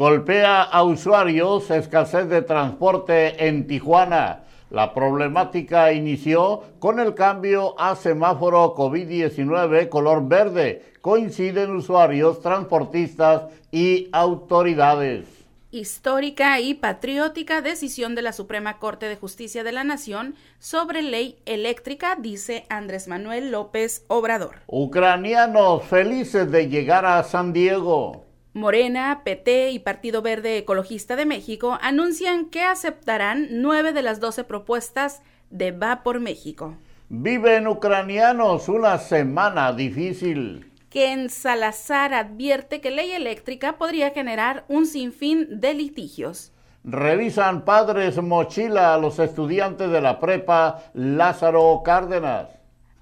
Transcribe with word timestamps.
Golpea 0.00 0.62
a 0.62 0.82
usuarios 0.82 1.70
escasez 1.70 2.26
de 2.30 2.40
transporte 2.40 3.46
en 3.46 3.66
Tijuana. 3.66 4.44
La 4.70 4.94
problemática 4.94 5.92
inició 5.92 6.62
con 6.78 7.00
el 7.00 7.14
cambio 7.14 7.78
a 7.78 7.94
semáforo 7.96 8.74
COVID-19 8.74 9.90
color 9.90 10.26
verde. 10.26 10.94
Coinciden 11.02 11.76
usuarios, 11.76 12.40
transportistas 12.40 13.52
y 13.70 14.08
autoridades. 14.12 15.26
Histórica 15.70 16.60
y 16.60 16.72
patriótica 16.72 17.60
decisión 17.60 18.14
de 18.14 18.22
la 18.22 18.32
Suprema 18.32 18.78
Corte 18.78 19.04
de 19.04 19.16
Justicia 19.16 19.64
de 19.64 19.72
la 19.72 19.84
Nación 19.84 20.34
sobre 20.58 21.02
ley 21.02 21.36
eléctrica, 21.44 22.16
dice 22.18 22.64
Andrés 22.70 23.06
Manuel 23.06 23.50
López 23.50 24.06
Obrador. 24.08 24.60
Ucranianos 24.66 25.84
felices 25.84 26.50
de 26.50 26.70
llegar 26.70 27.04
a 27.04 27.22
San 27.22 27.52
Diego. 27.52 28.29
Morena, 28.52 29.22
PT 29.24 29.70
y 29.70 29.78
Partido 29.78 30.22
Verde 30.22 30.58
Ecologista 30.58 31.14
de 31.14 31.24
México 31.24 31.78
anuncian 31.82 32.46
que 32.46 32.64
aceptarán 32.64 33.46
nueve 33.50 33.92
de 33.92 34.02
las 34.02 34.18
doce 34.18 34.42
propuestas 34.42 35.22
de 35.50 35.70
Va 35.70 36.02
por 36.02 36.18
México. 36.18 36.76
Viven 37.08 37.68
ucranianos 37.68 38.68
una 38.68 38.98
semana 38.98 39.72
difícil. 39.72 40.68
Que 40.90 41.12
en 41.12 41.30
Salazar 41.30 42.12
advierte 42.12 42.80
que 42.80 42.90
ley 42.90 43.12
eléctrica 43.12 43.78
podría 43.78 44.10
generar 44.10 44.64
un 44.66 44.84
sinfín 44.86 45.60
de 45.60 45.74
litigios. 45.74 46.52
Revisan 46.82 47.64
padres 47.64 48.20
mochila 48.20 48.94
a 48.94 48.98
los 48.98 49.20
estudiantes 49.20 49.90
de 49.90 50.00
la 50.00 50.18
prepa 50.18 50.82
Lázaro 50.92 51.82
Cárdenas. 51.84 52.48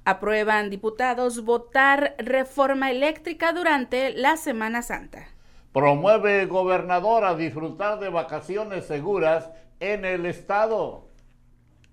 Aprueban 0.05 0.69
diputados 0.69 1.43
votar 1.43 2.15
reforma 2.19 2.91
eléctrica 2.91 3.55
durante 3.55 4.11
la 4.11 4.37
Semana 4.37 4.83
Santa. 4.83 5.38
Promueve 5.79 6.47
gobernador 6.47 7.25
a 7.25 7.37
disfrutar 7.37 8.01
de 8.01 8.09
vacaciones 8.09 8.87
seguras 8.87 9.49
en 9.79 10.05
el 10.05 10.27
estado. 10.27 11.07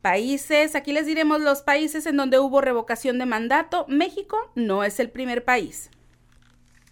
Países, 0.01 0.73
aquí 0.73 0.91
les 0.91 1.05
diremos 1.05 1.39
los 1.39 1.61
países 1.61 2.07
en 2.07 2.17
donde 2.17 2.39
hubo 2.39 2.61
revocación 2.61 3.19
de 3.19 3.27
mandato. 3.27 3.85
México 3.87 4.37
no 4.55 4.83
es 4.83 4.99
el 4.99 5.11
primer 5.11 5.45
país. 5.45 5.91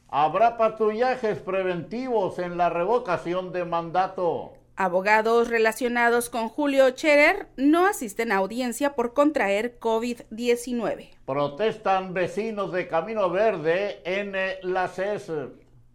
Habrá 0.07 0.55
patrullajes 0.55 1.39
preventivos 1.39 2.37
en 2.37 2.57
la 2.57 2.69
revocación 2.69 3.51
de 3.51 3.65
mandato. 3.65 4.53
Abogados 4.75 5.47
relacionados 5.47 6.29
con 6.29 6.47
Julio 6.47 6.91
Cherer 6.91 7.47
no 7.57 7.87
asisten 7.87 8.31
a 8.31 8.35
audiencia 8.35 8.93
por 8.93 9.15
contraer 9.15 9.79
COVID-19. 9.79 11.09
Protestan 11.25 12.13
vecinos 12.13 12.71
de 12.71 12.87
Camino 12.87 13.31
Verde 13.31 13.99
en 14.05 14.35
la 14.61 14.87
CES. 14.89 15.31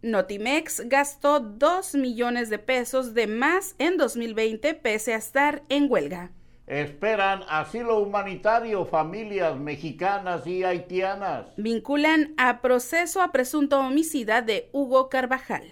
Notimex 0.01 0.87
gastó 0.87 1.41
2 1.41 1.95
millones 1.95 2.49
de 2.49 2.57
pesos 2.57 3.13
de 3.13 3.27
más 3.27 3.75
en 3.79 3.97
2020 3.97 4.73
pese 4.75 5.13
a 5.13 5.17
estar 5.17 5.61
en 5.67 5.91
huelga. 5.91 6.31
Esperan 6.67 7.41
asilo 7.49 7.99
humanitario 7.99 8.85
familias 8.85 9.57
mexicanas 9.57 10.47
y 10.47 10.63
haitianas. 10.63 11.47
Vinculan 11.57 12.33
a 12.37 12.61
proceso 12.61 13.21
a 13.21 13.33
presunto 13.33 13.79
homicida 13.79 14.41
de 14.41 14.69
Hugo 14.71 15.09
Carvajal. 15.09 15.63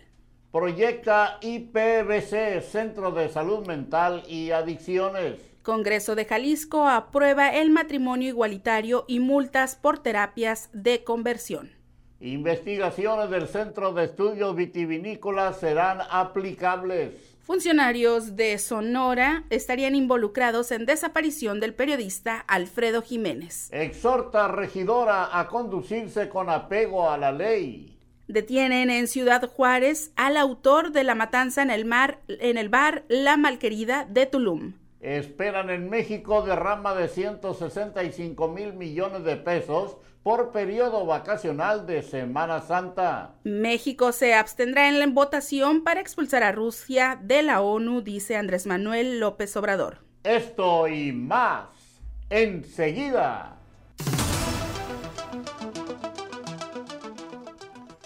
Proyecta 0.51 1.37
IPBC, 1.41 2.61
Centro 2.61 3.11
de 3.11 3.29
Salud 3.29 3.65
Mental 3.65 4.23
y 4.27 4.51
Adicciones. 4.51 5.39
Congreso 5.61 6.15
de 6.15 6.25
Jalisco 6.25 6.87
aprueba 6.87 7.49
el 7.49 7.69
matrimonio 7.69 8.27
igualitario 8.27 9.05
y 9.07 9.19
multas 9.19 9.75
por 9.75 9.99
terapias 9.99 10.69
de 10.73 11.03
conversión. 11.03 11.76
Investigaciones 12.19 13.29
del 13.29 13.47
Centro 13.47 13.93
de 13.93 14.05
Estudios 14.05 14.55
Vitivinícolas 14.55 15.59
serán 15.59 15.99
aplicables. 16.09 17.13
Funcionarios 17.41 18.35
de 18.35 18.57
Sonora 18.57 19.43
estarían 19.51 19.93
involucrados 19.93 20.71
en 20.71 20.87
desaparición 20.87 21.59
del 21.59 21.75
periodista 21.75 22.39
Alfredo 22.47 23.03
Jiménez. 23.03 23.69
Exhorta 23.71 24.47
regidora 24.47 25.39
a 25.39 25.47
conducirse 25.47 26.27
con 26.27 26.49
apego 26.49 27.09
a 27.09 27.19
la 27.19 27.31
ley. 27.31 27.99
Detienen 28.27 28.89
en 28.89 29.07
Ciudad 29.07 29.47
Juárez 29.47 30.11
al 30.15 30.37
autor 30.37 30.91
de 30.91 31.03
la 31.03 31.13
matanza 31.13 31.61
en 31.61 31.69
el 31.69 31.85
mar 31.85 32.19
en 32.27 32.57
el 32.57 32.67
bar 32.67 33.03
La 33.09 33.37
Malquerida 33.37 34.05
de 34.09 34.25
Tulum. 34.25 34.73
Esperan 34.99 35.69
en 35.69 35.89
México 35.89 36.41
derrama 36.41 36.95
de 36.95 37.07
165 37.07 38.47
mil 38.49 38.73
millones 38.73 39.23
de 39.23 39.37
pesos 39.37 39.97
por 40.27 40.51
periodo 40.51 41.05
vacacional 41.05 41.87
de 41.87 42.01
Semana 42.01 42.59
Santa. 42.59 43.35
México 43.45 44.11
se 44.11 44.33
abstendrá 44.33 44.89
en 44.89 44.99
la 44.99 45.07
votación 45.07 45.85
para 45.85 46.01
expulsar 46.01 46.43
a 46.43 46.51
Rusia 46.51 47.17
de 47.23 47.43
la 47.43 47.61
ONU, 47.61 48.01
dice 48.01 48.35
Andrés 48.35 48.67
Manuel 48.67 49.21
López 49.21 49.55
Obrador. 49.55 49.99
Esto 50.25 50.89
y 50.89 51.13
más 51.13 51.69
enseguida. 52.29 53.55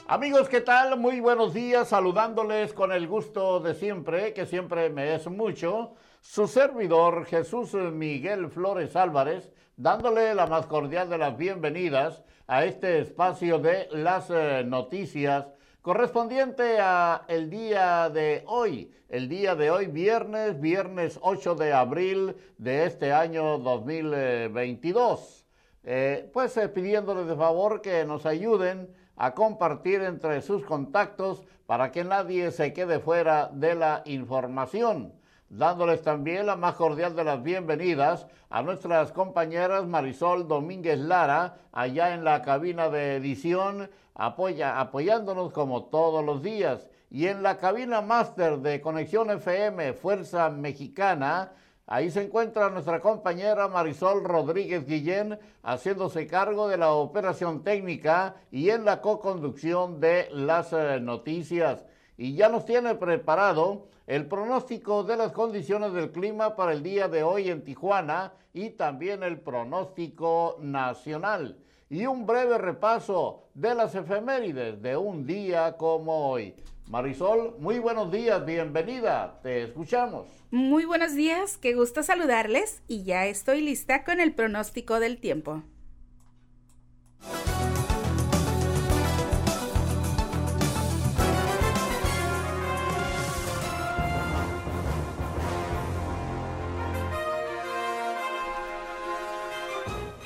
Amigos, 0.08 0.48
¿qué 0.48 0.62
tal? 0.62 1.00
Muy 1.00 1.22
buenos 1.22 1.56
días, 1.56 1.90
saludándoles 1.90 2.72
con 2.74 2.92
el 2.92 3.08
gusto 3.08 3.62
de 3.62 3.74
siempre, 3.74 4.36
que 4.36 4.46
siempre 4.46 4.92
me 4.92 5.16
es 5.16 5.26
mucho 5.26 5.96
su 6.22 6.48
servidor 6.48 7.26
Jesús 7.26 7.74
Miguel 7.74 8.52
Flores 8.52 8.96
Álvarez, 8.96 9.52
dándole 9.82 10.36
la 10.36 10.46
más 10.46 10.68
cordial 10.68 11.10
de 11.10 11.18
las 11.18 11.36
bienvenidas 11.36 12.24
a 12.46 12.66
este 12.66 13.00
espacio 13.00 13.58
de 13.58 13.88
las 13.92 14.30
eh, 14.30 14.64
noticias 14.64 15.48
correspondiente 15.82 16.78
a 16.80 17.24
el 17.28 17.50
día 17.50 18.12
de 18.12 18.44
hoy, 18.46 18.92
el 19.10 19.28
día 19.28 19.56
de 19.56 19.72
hoy 19.72 19.88
viernes, 19.88 20.62
viernes 20.62 21.18
8 21.24 21.56
de 21.56 21.74
abril 21.74 22.36
de 22.60 22.86
este 22.86 23.12
año 23.12 23.58
2022. 23.58 25.48
Eh, 25.84 26.30
pues 26.32 26.56
eh, 26.58 26.70
pidiéndoles 26.70 27.26
de 27.26 27.36
favor 27.36 27.82
que 27.82 28.06
nos 28.06 28.28
ayuden 28.28 28.88
a 29.16 29.34
compartir 29.34 30.02
entre 30.02 30.44
sus 30.44 30.64
contactos 30.64 31.42
para 31.66 31.92
que 31.92 32.04
nadie 32.04 32.52
se 32.52 32.72
quede 32.72 33.00
fuera 33.00 33.50
de 33.52 33.74
la 33.74 34.04
información 34.06 35.20
dándoles 35.52 36.02
también 36.02 36.46
la 36.46 36.56
más 36.56 36.76
cordial 36.76 37.14
de 37.14 37.26
las 37.26 37.44
bienvenidas 37.44 38.26
a 38.50 38.62
nuestras 38.62 39.12
compañeras 39.12 39.86
Marisol 39.86 40.48
Domínguez 40.48 40.98
Lara, 40.98 41.58
allá 41.74 42.14
en 42.14 42.24
la 42.24 42.42
cabina 42.42 42.90
de 42.90 43.18
edición, 43.18 43.90
apoya, 44.16 44.80
apoyándonos 44.80 45.52
como 45.52 45.86
todos 45.86 46.24
los 46.24 46.42
días. 46.42 46.88
Y 47.10 47.28
en 47.28 47.44
la 47.44 47.58
cabina 47.58 48.02
máster 48.02 48.60
de 48.60 48.80
Conexión 48.80 49.30
FM 49.30 49.92
Fuerza 49.92 50.50
Mexicana, 50.50 51.52
ahí 51.86 52.10
se 52.12 52.24
encuentra 52.24 52.70
nuestra 52.70 53.02
compañera 53.02 53.68
Marisol 53.68 54.24
Rodríguez 54.24 54.86
Guillén, 54.88 55.38
haciéndose 55.64 56.28
cargo 56.28 56.70
de 56.70 56.78
la 56.78 56.94
operación 56.94 57.62
técnica 57.62 58.36
y 58.52 58.70
en 58.70 58.86
la 58.86 59.02
co-conducción 59.02 60.00
de 60.00 60.30
las 60.32 60.72
eh, 60.72 61.02
noticias. 61.02 61.84
Y 62.16 62.36
ya 62.36 62.48
nos 62.48 62.64
tiene 62.64 62.96
preparado 62.96 63.92
el 64.12 64.26
pronóstico 64.26 65.06
de 65.06 65.16
las 65.16 65.32
condiciones 65.32 65.94
del 65.94 66.12
clima 66.12 66.58
para 66.58 66.74
el 66.74 66.84
día 66.84 67.08
de 67.08 67.24
hoy 67.24 67.50
en 67.50 67.64
Tijuana 67.64 68.34
y 68.54 68.72
también 68.72 69.24
el 69.24 69.40
pronóstico 69.40 70.58
nacional. 70.60 71.58
Y 71.90 72.06
un 72.08 72.26
breve 72.26 72.58
repaso 72.58 73.48
de 73.54 73.74
las 73.74 73.96
efemérides 73.96 74.82
de 74.82 74.98
un 74.98 75.26
día 75.26 75.78
como 75.78 76.30
hoy. 76.30 76.54
Marisol, 76.90 77.56
muy 77.60 77.80
buenos 77.80 78.12
días, 78.12 78.46
bienvenida, 78.46 79.40
te 79.42 79.64
escuchamos. 79.64 80.28
Muy 80.52 80.84
buenos 80.84 81.16
días, 81.16 81.58
qué 81.58 81.74
gusto 81.74 82.04
saludarles 82.04 82.82
y 82.90 83.06
ya 83.06 83.28
estoy 83.28 83.62
lista 83.62 84.04
con 84.04 84.20
el 84.20 84.34
pronóstico 84.34 85.00
del 85.00 85.22
tiempo. 85.22 85.64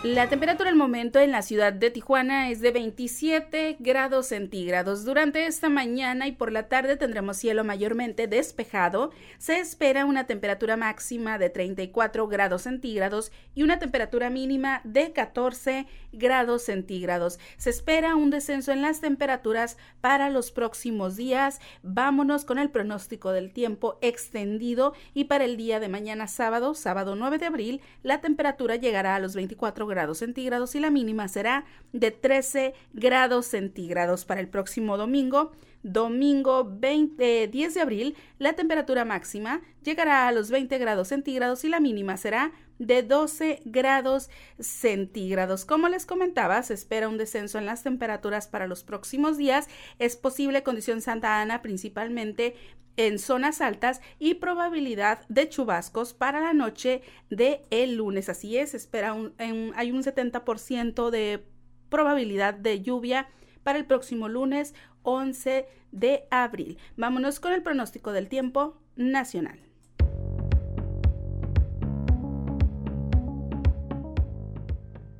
La 0.05 0.29
temperatura 0.29 0.69
al 0.69 0.75
momento 0.75 1.19
en 1.19 1.31
la 1.31 1.41
ciudad 1.41 1.73
de 1.73 1.89
Tijuana 1.89 2.51
es 2.51 2.61
de 2.61 2.69
27 2.69 3.77
grados 3.79 4.27
centígrados. 4.27 5.03
Durante 5.03 5.47
esta 5.47 5.67
mañana 5.67 6.27
y 6.27 6.33
por 6.33 6.51
la 6.51 6.67
tarde 6.67 6.95
tendremos 6.95 7.37
cielo 7.37 7.63
mayormente 7.63 8.27
despejado. 8.27 9.09
Se 9.39 9.57
espera 9.57 10.05
una 10.05 10.27
temperatura 10.27 10.77
máxima 10.77 11.39
de 11.39 11.49
34 11.49 12.27
grados 12.27 12.61
centígrados 12.61 13.31
y 13.55 13.63
una 13.63 13.79
temperatura 13.79 14.29
mínima 14.29 14.81
de 14.83 15.11
14 15.11 15.87
grados 16.11 16.61
centígrados. 16.61 17.39
Se 17.57 17.71
espera 17.71 18.15
un 18.15 18.29
descenso 18.29 18.71
en 18.71 18.83
las 18.83 19.01
temperaturas 19.01 19.75
para 20.01 20.29
los 20.29 20.51
próximos 20.51 21.15
días. 21.15 21.59
Vámonos 21.81 22.45
con 22.45 22.59
el 22.59 22.69
pronóstico 22.69 23.31
del 23.31 23.51
tiempo 23.51 23.97
extendido 24.01 24.93
y 25.15 25.23
para 25.23 25.45
el 25.45 25.57
día 25.57 25.79
de 25.79 25.89
mañana 25.89 26.27
sábado, 26.27 26.75
sábado 26.75 27.15
9 27.15 27.39
de 27.39 27.47
abril, 27.47 27.81
la 28.03 28.21
temperatura 28.21 28.75
llegará 28.75 29.15
a 29.15 29.19
los 29.19 29.33
24 29.33 29.87
grados 29.87 29.94
grados 29.95 30.19
centígrados 30.19 30.75
y 30.75 30.79
la 30.79 30.91
mínima 30.91 31.27
será 31.27 31.65
de 31.93 32.11
13 32.11 32.75
grados 32.93 33.47
centígrados 33.47 34.25
para 34.25 34.41
el 34.41 34.47
próximo 34.47 34.97
domingo. 34.97 35.53
Domingo 35.85 36.67
20, 36.67 37.47
10 37.47 37.73
de 37.75 37.81
abril, 37.81 38.17
la 38.39 38.53
temperatura 38.53 39.05
máxima 39.05 39.61
llegará 39.83 40.27
a 40.27 40.31
los 40.31 40.49
20 40.49 40.79
grados 40.79 41.09
centígrados 41.09 41.63
y 41.63 41.69
la 41.69 41.79
mínima 41.79 42.17
será 42.17 42.51
de 42.79 43.03
12 43.03 43.61
grados 43.65 44.31
centígrados. 44.59 45.63
Como 45.63 45.87
les 45.87 46.07
comentaba, 46.07 46.61
se 46.63 46.73
espera 46.73 47.07
un 47.07 47.19
descenso 47.19 47.59
en 47.59 47.67
las 47.67 47.83
temperaturas 47.83 48.47
para 48.47 48.65
los 48.65 48.83
próximos 48.83 49.37
días. 49.37 49.67
Es 49.99 50.15
posible 50.15 50.63
condición 50.63 51.01
Santa 51.01 51.39
Ana 51.39 51.61
principalmente 51.61 52.55
en 52.97 53.19
zonas 53.19 53.61
altas 53.61 54.01
y 54.17 54.35
probabilidad 54.35 55.19
de 55.29 55.49
chubascos 55.49 56.15
para 56.15 56.41
la 56.41 56.53
noche 56.53 57.03
de 57.29 57.61
el 57.69 57.97
lunes. 57.97 58.27
Así 58.27 58.57
es, 58.57 58.73
espera 58.73 59.13
un, 59.13 59.35
hay 59.37 59.91
un 59.91 60.01
70% 60.01 61.11
de 61.11 61.45
probabilidad 61.89 62.55
de 62.55 62.81
lluvia 62.81 63.29
para 63.61 63.79
el 63.79 63.85
próximo 63.85 64.29
lunes 64.29 64.73
11 65.05 65.65
de 65.91 66.23
abril. 66.29 66.77
Vámonos 66.97 67.39
con 67.39 67.53
el 67.53 67.63
pronóstico 67.63 68.11
del 68.11 68.27
tiempo 68.27 68.81
nacional. 68.95 69.59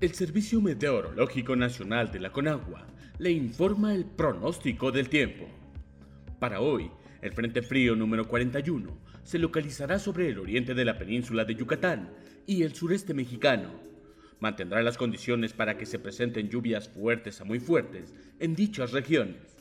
El 0.01 0.13
Servicio 0.13 0.61
Meteorológico 0.61 1.55
Nacional 1.55 2.11
de 2.11 2.19
la 2.19 2.31
Conagua 2.31 2.85
le 3.17 3.31
informa 3.31 3.95
el 3.95 4.05
pronóstico 4.05 4.91
del 4.91 5.09
tiempo. 5.09 5.45
Para 6.37 6.59
hoy, 6.59 6.91
el 7.21 7.31
Frente 7.31 7.61
Frío 7.61 7.95
número 7.95 8.27
41 8.27 8.95
se 9.23 9.39
localizará 9.39 9.97
sobre 9.97 10.29
el 10.29 10.37
oriente 10.37 10.73
de 10.73 10.85
la 10.85 10.97
península 10.97 11.45
de 11.45 11.55
Yucatán 11.55 12.11
y 12.45 12.63
el 12.63 12.75
sureste 12.75 13.13
mexicano. 13.13 13.69
Mantendrá 14.39 14.83
las 14.83 14.97
condiciones 14.97 15.53
para 15.53 15.77
que 15.77 15.85
se 15.85 15.97
presenten 15.97 16.49
lluvias 16.49 16.89
fuertes 16.89 17.41
a 17.41 17.45
muy 17.45 17.59
fuertes 17.59 18.13
en 18.39 18.53
dichas 18.53 18.91
regiones, 18.91 19.54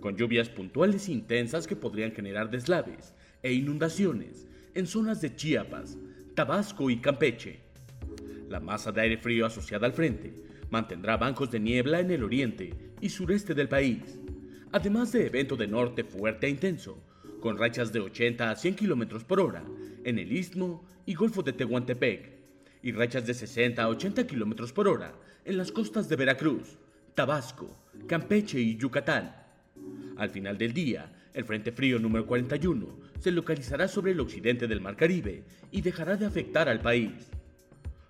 con 0.00 0.16
lluvias 0.16 0.48
puntuales 0.48 1.08
intensas 1.08 1.66
que 1.66 1.76
podrían 1.76 2.12
generar 2.12 2.50
deslaves 2.50 3.14
e 3.42 3.52
inundaciones 3.52 4.46
en 4.74 4.86
zonas 4.86 5.20
de 5.20 5.34
Chiapas, 5.34 5.96
Tabasco 6.34 6.90
y 6.90 6.98
Campeche 6.98 7.68
la 8.48 8.60
masa 8.60 8.92
de 8.92 9.02
aire 9.02 9.18
frío 9.18 9.46
asociada 9.46 9.86
al 9.86 9.92
frente 9.92 10.32
mantendrá 10.70 11.16
bancos 11.16 11.50
de 11.50 11.60
niebla 11.60 12.00
en 12.00 12.10
el 12.10 12.24
oriente 12.24 12.72
y 13.00 13.08
sureste 13.08 13.54
del 13.54 13.68
país, 13.68 14.18
además 14.72 15.12
de 15.12 15.26
evento 15.26 15.56
de 15.56 15.66
norte 15.66 16.04
fuerte 16.04 16.46
e 16.46 16.50
intenso, 16.50 16.98
con 17.40 17.56
rachas 17.56 17.92
de 17.92 18.00
80 18.00 18.50
a 18.50 18.56
100 18.56 18.74
km 18.74 19.22
por 19.24 19.40
hora 19.40 19.64
en 20.04 20.18
el 20.18 20.32
istmo 20.32 20.84
y 21.06 21.14
golfo 21.14 21.42
de 21.42 21.52
Tehuantepec, 21.52 22.38
y 22.82 22.92
rachas 22.92 23.26
de 23.26 23.34
60 23.34 23.82
a 23.82 23.88
80 23.88 24.26
km 24.26 24.72
por 24.72 24.88
hora 24.88 25.12
en 25.44 25.56
las 25.56 25.72
costas 25.72 26.08
de 26.08 26.16
Veracruz, 26.16 26.76
Tabasco, 27.14 27.76
Campeche 28.06 28.60
y 28.60 28.76
Yucatán. 28.76 29.34
Al 30.18 30.30
final 30.30 30.58
del 30.58 30.72
día, 30.72 31.12
el 31.32 31.44
Frente 31.44 31.70
Frío 31.70 32.00
número 32.00 32.26
41 32.26 32.86
se 33.20 33.30
localizará 33.30 33.86
sobre 33.86 34.10
el 34.10 34.20
occidente 34.20 34.66
del 34.66 34.80
Mar 34.80 34.96
Caribe 34.96 35.44
y 35.70 35.80
dejará 35.80 36.16
de 36.16 36.26
afectar 36.26 36.68
al 36.68 36.80
país. 36.80 37.30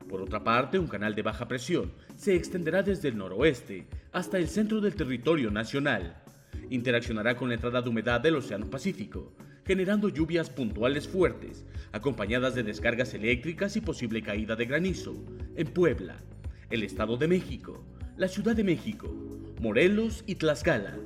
Por 0.08 0.22
otra 0.22 0.42
parte, 0.42 0.78
un 0.78 0.86
canal 0.88 1.14
de 1.14 1.20
baja 1.20 1.46
presión 1.46 1.92
se 2.16 2.34
extenderá 2.34 2.82
desde 2.82 3.08
el 3.08 3.18
noroeste 3.18 3.86
hasta 4.10 4.38
el 4.38 4.48
centro 4.48 4.80
del 4.80 4.94
territorio 4.94 5.50
nacional. 5.50 6.16
Interaccionará 6.70 7.36
con 7.36 7.48
la 7.48 7.56
entrada 7.56 7.82
de 7.82 7.90
humedad 7.90 8.22
del 8.22 8.36
Océano 8.36 8.70
Pacífico, 8.70 9.34
generando 9.66 10.08
lluvias 10.08 10.48
puntuales 10.48 11.06
fuertes, 11.06 11.66
acompañadas 11.92 12.54
de 12.54 12.62
descargas 12.62 13.12
eléctricas 13.12 13.76
y 13.76 13.82
posible 13.82 14.22
caída 14.22 14.56
de 14.56 14.64
granizo 14.64 15.14
en 15.56 15.66
Puebla, 15.66 16.16
el 16.70 16.84
Estado 16.84 17.18
de 17.18 17.28
México, 17.28 17.84
la 18.16 18.28
Ciudad 18.28 18.56
de 18.56 18.64
México, 18.64 19.14
Morelos 19.60 20.24
y 20.26 20.36
Tlaxcala. 20.36 20.96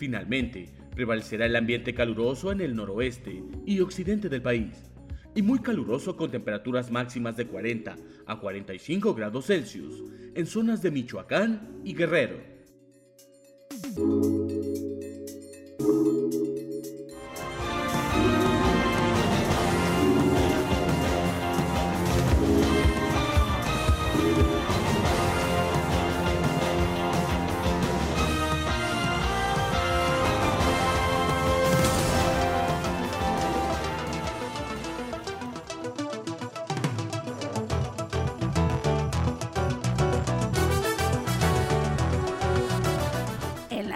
Finalmente, 0.00 0.70
prevalecerá 0.94 1.44
el 1.44 1.54
ambiente 1.54 1.92
caluroso 1.92 2.50
en 2.52 2.62
el 2.62 2.74
noroeste 2.74 3.44
y 3.66 3.80
occidente 3.80 4.30
del 4.30 4.40
país 4.40 4.90
y 5.34 5.42
muy 5.42 5.58
caluroso 5.58 6.16
con 6.16 6.30
temperaturas 6.30 6.90
máximas 6.90 7.36
de 7.36 7.46
40 7.46 7.96
a 8.24 8.40
45 8.40 9.14
grados 9.14 9.44
Celsius 9.48 10.02
en 10.34 10.46
zonas 10.46 10.80
de 10.80 10.90
Michoacán 10.90 11.82
y 11.84 11.92
Guerrero. 11.92 12.38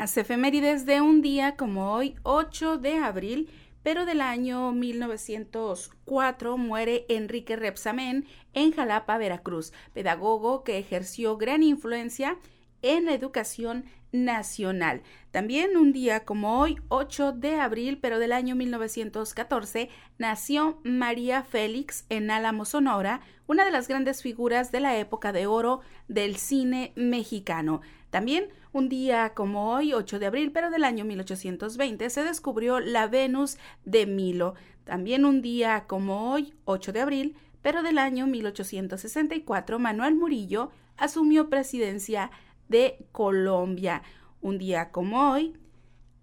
Efemérides 0.05 0.85
de 0.85 1.01
un 1.01 1.23
día 1.23 1.57
como 1.57 1.93
hoy, 1.93 2.17
8 2.25 2.77
de 2.77 2.99
abril, 2.99 3.49
pero 3.83 4.05
del 4.05 4.21
año 4.21 4.71
1904 4.73 6.59
muere 6.59 7.07
Enrique 7.09 7.57
Repsamen 7.57 8.27
en 8.53 8.73
Jalapa, 8.73 9.17
Veracruz, 9.17 9.73
pedagogo 9.95 10.63
que 10.63 10.79
ejerció 10.79 11.39
gran 11.39 11.63
influencia 11.63 12.37
en 12.83 13.07
la 13.07 13.15
educación 13.15 13.87
nacional. 14.13 15.03
También 15.31 15.77
un 15.77 15.93
día 15.93 16.25
como 16.25 16.61
hoy, 16.61 16.77
8 16.89 17.33
de 17.33 17.59
abril, 17.59 17.99
pero 18.01 18.19
del 18.19 18.33
año 18.33 18.55
1914, 18.55 19.89
nació 20.19 20.81
María 20.85 21.43
Félix 21.43 22.05
en 22.11 22.31
Álamo, 22.31 22.67
Sonora, 22.67 23.21
una 23.47 23.65
de 23.65 23.73
las 23.73 23.89
grandes 23.89 24.23
figuras 24.23 24.71
de 24.71 24.81
la 24.81 24.97
época 24.99 25.33
de 25.33 25.47
oro 25.47 25.81
del 26.09 26.37
cine 26.37 26.93
mexicano. 26.95 27.81
También 28.11 28.49
un 28.75 28.89
día 28.89 29.35
como 29.35 29.71
hoy, 29.73 29.93
8 29.93 30.19
de 30.19 30.27
abril, 30.27 30.51
pero 30.51 30.69
del 30.69 30.83
año 30.83 31.05
1820, 31.05 32.11
se 32.11 32.25
descubrió 32.25 32.81
la 32.81 33.07
Venus 33.07 33.57
de 33.85 34.05
Milo. 34.05 34.55
También 34.83 35.25
un 35.25 35.43
día 35.43 35.85
como 35.87 36.33
hoy, 36.33 36.55
8 36.65 36.93
de 36.93 37.01
abril, 37.01 37.37
pero 37.63 37.85
del 37.85 37.99
año 37.99 38.27
1864, 38.27 39.79
Manuel 39.79 40.17
Murillo 40.17 40.73
asumió 40.97 41.49
presidencia 41.49 42.33
de 42.69 43.07
Colombia. 43.13 44.03
Un 44.41 44.59
día 44.59 44.91
como 44.91 45.31
hoy, 45.31 45.55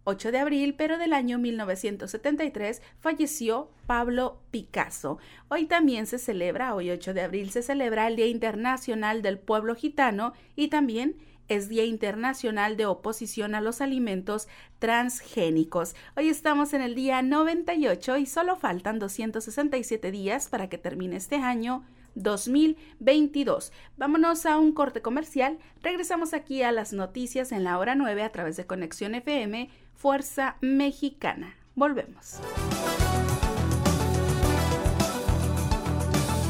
8 0.03 0.33
de 0.33 0.39
abril, 0.39 0.75
pero 0.77 0.97
del 0.97 1.13
año 1.13 1.39
1973, 1.39 2.81
falleció 2.99 3.71
Pablo 3.87 4.41
Picasso. 4.51 5.19
Hoy 5.47 5.67
también 5.67 6.05
se 6.05 6.19
celebra, 6.19 6.75
hoy 6.75 6.91
8 6.91 7.13
de 7.13 7.21
abril, 7.21 7.49
se 7.51 7.63
celebra 7.63 8.07
el 8.07 8.17
Día 8.17 8.27
Internacional 8.27 9.21
del 9.21 9.39
Pueblo 9.39 9.73
Gitano 9.73 10.33
y 10.57 10.67
también 10.67 11.15
es 11.55 11.67
Día 11.67 11.83
Internacional 11.83 12.77
de 12.77 12.85
Oposición 12.85 13.55
a 13.55 13.61
los 13.61 13.81
Alimentos 13.81 14.47
Transgénicos. 14.79 15.95
Hoy 16.15 16.29
estamos 16.29 16.73
en 16.73 16.81
el 16.81 16.95
día 16.95 17.21
98 17.21 18.15
y 18.17 18.25
solo 18.25 18.55
faltan 18.55 18.99
267 18.99 20.11
días 20.11 20.47
para 20.47 20.69
que 20.69 20.77
termine 20.77 21.17
este 21.17 21.35
año 21.35 21.83
2022. 22.15 23.73
Vámonos 23.97 24.45
a 24.45 24.57
un 24.57 24.71
corte 24.71 25.01
comercial. 25.01 25.59
Regresamos 25.81 26.33
aquí 26.33 26.63
a 26.63 26.71
las 26.71 26.93
noticias 26.93 27.51
en 27.51 27.65
la 27.65 27.77
hora 27.79 27.95
9 27.95 28.23
a 28.23 28.31
través 28.31 28.55
de 28.55 28.65
Conexión 28.65 29.13
FM 29.13 29.69
Fuerza 29.93 30.55
Mexicana. 30.61 31.57
Volvemos. 31.75 32.39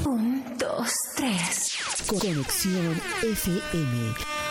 Un, 0.06 0.44
dos, 0.60 0.94
tres. 1.16 1.80
Conexión 2.08 3.02
FM. 3.24 4.51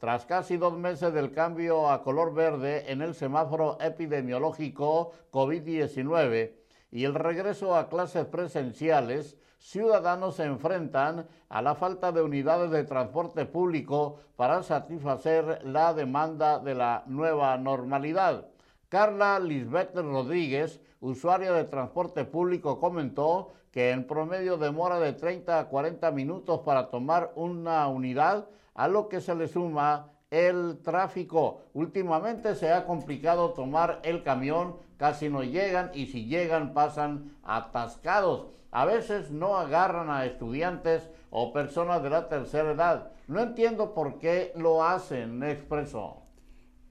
Tras 0.00 0.26
casi 0.26 0.56
dos 0.56 0.76
meses 0.76 1.14
del 1.14 1.30
cambio 1.30 1.88
a 1.88 2.02
color 2.02 2.34
verde 2.34 2.90
en 2.90 3.02
el 3.02 3.14
semáforo 3.14 3.78
epidemiológico 3.80 5.12
COVID-19, 5.30 6.50
y 6.90 7.04
el 7.04 7.14
regreso 7.14 7.76
a 7.76 7.88
clases 7.88 8.26
presenciales, 8.26 9.36
ciudadanos 9.58 10.36
se 10.36 10.44
enfrentan 10.44 11.26
a 11.48 11.62
la 11.62 11.74
falta 11.74 12.12
de 12.12 12.22
unidades 12.22 12.70
de 12.70 12.84
transporte 12.84 13.46
público 13.46 14.18
para 14.36 14.62
satisfacer 14.62 15.64
la 15.64 15.94
demanda 15.94 16.58
de 16.58 16.74
la 16.74 17.04
nueva 17.06 17.56
normalidad. 17.58 18.46
Carla 18.88 19.38
Lisbeth 19.38 19.94
Rodríguez, 19.94 20.80
usuaria 21.00 21.52
de 21.52 21.64
transporte 21.64 22.24
público, 22.24 22.80
comentó 22.80 23.52
que 23.70 23.90
en 23.90 24.06
promedio 24.06 24.56
demora 24.56 24.98
de 24.98 25.12
30 25.12 25.60
a 25.60 25.68
40 25.68 26.10
minutos 26.10 26.60
para 26.64 26.88
tomar 26.88 27.30
una 27.36 27.86
unidad, 27.86 28.48
a 28.74 28.88
lo 28.88 29.08
que 29.08 29.20
se 29.20 29.34
le 29.34 29.46
suma 29.46 30.10
el 30.30 30.78
tráfico. 30.82 31.62
Últimamente 31.74 32.54
se 32.54 32.72
ha 32.72 32.86
complicado 32.86 33.50
tomar 33.50 34.00
el 34.04 34.22
camión, 34.22 34.76
casi 34.96 35.28
no 35.28 35.42
llegan 35.42 35.90
y 35.92 36.06
si 36.06 36.26
llegan 36.26 36.72
pasan 36.72 37.36
atascados. 37.42 38.46
A 38.70 38.84
veces 38.84 39.30
no 39.32 39.56
agarran 39.56 40.10
a 40.10 40.24
estudiantes 40.24 41.10
o 41.30 41.52
personas 41.52 42.02
de 42.02 42.10
la 42.10 42.28
tercera 42.28 42.70
edad. 42.72 43.12
No 43.26 43.40
entiendo 43.40 43.94
por 43.94 44.18
qué 44.18 44.52
lo 44.56 44.84
hacen, 44.84 45.42
expresó. 45.42 46.22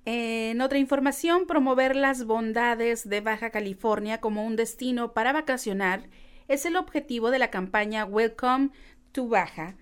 En 0.06 0.60
otra 0.62 0.80
información, 0.80 1.46
promover 1.46 1.96
las 1.96 2.26
bondades 2.26 3.08
de 3.08 3.22
Baja 3.22 3.52
California 3.52 4.20
como 4.20 4.46
un 4.46 4.56
destino 4.56 5.14
para 5.14 5.34
vacacionar 5.34 6.10
es 6.48 6.66
el 6.66 6.76
objetivo 6.76 7.30
de 7.32 7.40
la 7.40 7.52
campaña 7.52 8.06
Welcome 8.06 8.72
to 9.12 9.28
Baja 9.28 9.76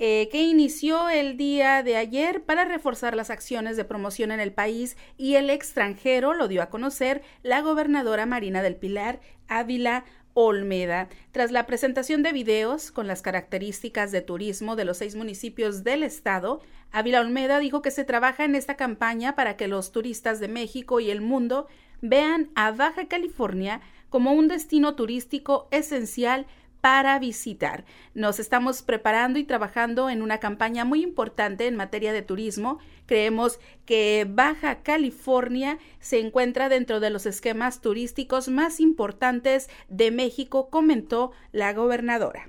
eh, 0.00 0.28
que 0.30 0.42
inició 0.42 1.08
el 1.08 1.36
día 1.36 1.82
de 1.82 1.96
ayer 1.96 2.44
para 2.44 2.64
reforzar 2.64 3.16
las 3.16 3.30
acciones 3.30 3.76
de 3.76 3.84
promoción 3.84 4.30
en 4.30 4.38
el 4.38 4.52
país 4.52 4.96
y 5.16 5.34
el 5.34 5.50
extranjero, 5.50 6.34
lo 6.34 6.46
dio 6.46 6.62
a 6.62 6.70
conocer 6.70 7.22
la 7.42 7.62
gobernadora 7.62 8.24
Marina 8.24 8.62
del 8.62 8.76
Pilar 8.76 9.20
Ávila 9.48 10.04
Olmeda. 10.34 11.08
Tras 11.32 11.50
la 11.50 11.66
presentación 11.66 12.22
de 12.22 12.32
videos 12.32 12.92
con 12.92 13.08
las 13.08 13.22
características 13.22 14.12
de 14.12 14.20
turismo 14.20 14.76
de 14.76 14.84
los 14.84 14.98
seis 14.98 15.16
municipios 15.16 15.82
del 15.82 16.04
estado, 16.04 16.60
Ávila 16.92 17.20
Olmeda 17.20 17.58
dijo 17.58 17.82
que 17.82 17.90
se 17.90 18.04
trabaja 18.04 18.44
en 18.44 18.54
esta 18.54 18.76
campaña 18.76 19.34
para 19.34 19.56
que 19.56 19.66
los 19.66 19.90
turistas 19.90 20.38
de 20.38 20.46
México 20.46 21.00
y 21.00 21.10
el 21.10 21.22
mundo 21.22 21.66
vean 22.02 22.50
a 22.54 22.70
Baja 22.70 23.08
California 23.08 23.80
como 24.10 24.32
un 24.32 24.46
destino 24.46 24.94
turístico 24.94 25.66
esencial 25.72 26.46
para 26.80 27.18
visitar. 27.18 27.84
Nos 28.14 28.38
estamos 28.38 28.82
preparando 28.82 29.38
y 29.38 29.44
trabajando 29.44 30.10
en 30.10 30.22
una 30.22 30.38
campaña 30.38 30.84
muy 30.84 31.02
importante 31.02 31.66
en 31.66 31.76
materia 31.76 32.12
de 32.12 32.22
turismo. 32.22 32.78
Creemos 33.06 33.58
que 33.84 34.26
Baja 34.28 34.82
California 34.82 35.78
se 36.00 36.20
encuentra 36.20 36.68
dentro 36.68 37.00
de 37.00 37.10
los 37.10 37.26
esquemas 37.26 37.80
turísticos 37.80 38.48
más 38.48 38.80
importantes 38.80 39.68
de 39.88 40.10
México, 40.10 40.70
comentó 40.70 41.32
la 41.52 41.72
gobernadora. 41.72 42.48